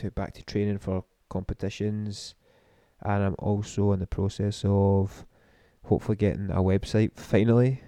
to 0.00 0.10
back 0.10 0.34
to 0.34 0.42
training 0.42 0.78
for 0.78 1.04
competitions, 1.28 2.34
and 3.02 3.22
I'm 3.22 3.36
also 3.38 3.92
in 3.92 4.00
the 4.00 4.06
process 4.06 4.62
of 4.64 5.24
hopefully 5.84 6.16
getting 6.16 6.50
a 6.50 6.56
website 6.56 7.16
finally 7.16 7.82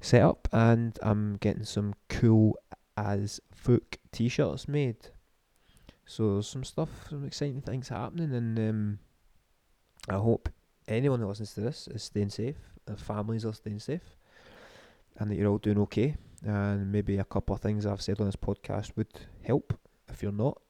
set 0.00 0.22
up, 0.22 0.48
and 0.52 0.98
I'm 1.02 1.36
getting 1.36 1.64
some 1.64 1.94
cool 2.08 2.58
as 2.96 3.40
fuck 3.54 3.98
t-shirts 4.12 4.68
made. 4.68 4.96
So 6.04 6.40
some 6.40 6.64
stuff, 6.64 6.88
some 7.10 7.24
exciting 7.24 7.62
things 7.62 7.88
happening, 7.88 8.32
and 8.32 8.58
um, 8.58 8.98
I 10.08 10.14
hope 10.14 10.48
anyone 10.86 11.20
who 11.20 11.26
listens 11.26 11.54
to 11.54 11.60
this 11.60 11.88
is 11.88 12.04
staying 12.04 12.30
safe, 12.30 12.56
their 12.86 12.96
families 12.96 13.44
are 13.44 13.54
staying 13.54 13.80
safe, 13.80 14.16
and 15.18 15.30
that 15.30 15.36
you're 15.36 15.50
all 15.50 15.58
doing 15.58 15.78
okay. 15.80 16.16
And 16.44 16.92
maybe 16.92 17.16
a 17.18 17.24
couple 17.24 17.54
of 17.54 17.60
things 17.62 17.86
I've 17.86 18.02
said 18.02 18.20
on 18.20 18.26
this 18.26 18.36
podcast 18.36 18.96
would 18.96 19.08
help 19.42 19.76
if 20.08 20.22
you're 20.22 20.32
not. 20.32 20.60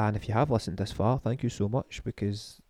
And 0.00 0.16
if 0.16 0.26
you 0.28 0.32
have 0.32 0.50
listened 0.50 0.78
this 0.78 0.92
far, 0.92 1.18
thank 1.18 1.42
you 1.42 1.50
so 1.50 1.68
much 1.68 2.02
because 2.04 2.62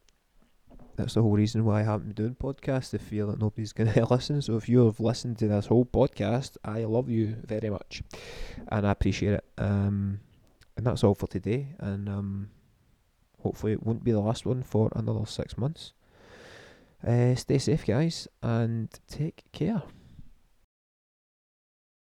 that's 0.97 1.15
the 1.15 1.23
whole 1.23 1.31
reason 1.31 1.65
why 1.65 1.79
I 1.79 1.85
haven't 1.85 2.13
been 2.13 2.25
doing 2.25 2.35
podcasts. 2.35 2.93
I 2.93 2.99
feel 2.99 3.29
that 3.29 3.39
nobody's 3.39 3.73
going 3.79 3.93
to 3.93 4.05
listen. 4.05 4.43
So 4.43 4.57
if 4.57 4.69
you 4.69 4.85
have 4.85 4.99
listened 4.99 5.39
to 5.39 5.47
this 5.47 5.67
whole 5.67 5.85
podcast, 5.85 6.57
I 6.65 6.83
love 6.83 7.09
you 7.09 7.37
very 7.45 7.71
much, 7.71 8.03
and 8.67 8.85
I 8.85 8.91
appreciate 8.91 9.35
it. 9.35 9.45
Um, 9.59 10.19
and 10.77 10.85
that's 10.85 11.05
all 11.05 11.15
for 11.15 11.29
today. 11.29 11.69
And 11.79 12.09
um, 12.09 12.51
hopefully 13.45 13.75
it 13.75 13.85
won't 13.85 14.03
be 14.03 14.11
the 14.11 14.19
last 14.19 14.45
one 14.45 14.65
for 14.65 14.91
another 14.97 15.25
six 15.25 15.57
months. 15.57 15.93
Uh, 17.07 17.37
stay 17.37 17.59
safe, 17.59 17.87
guys, 17.87 18.27
and 18.43 18.91
take 19.07 19.45
care. 19.53 19.83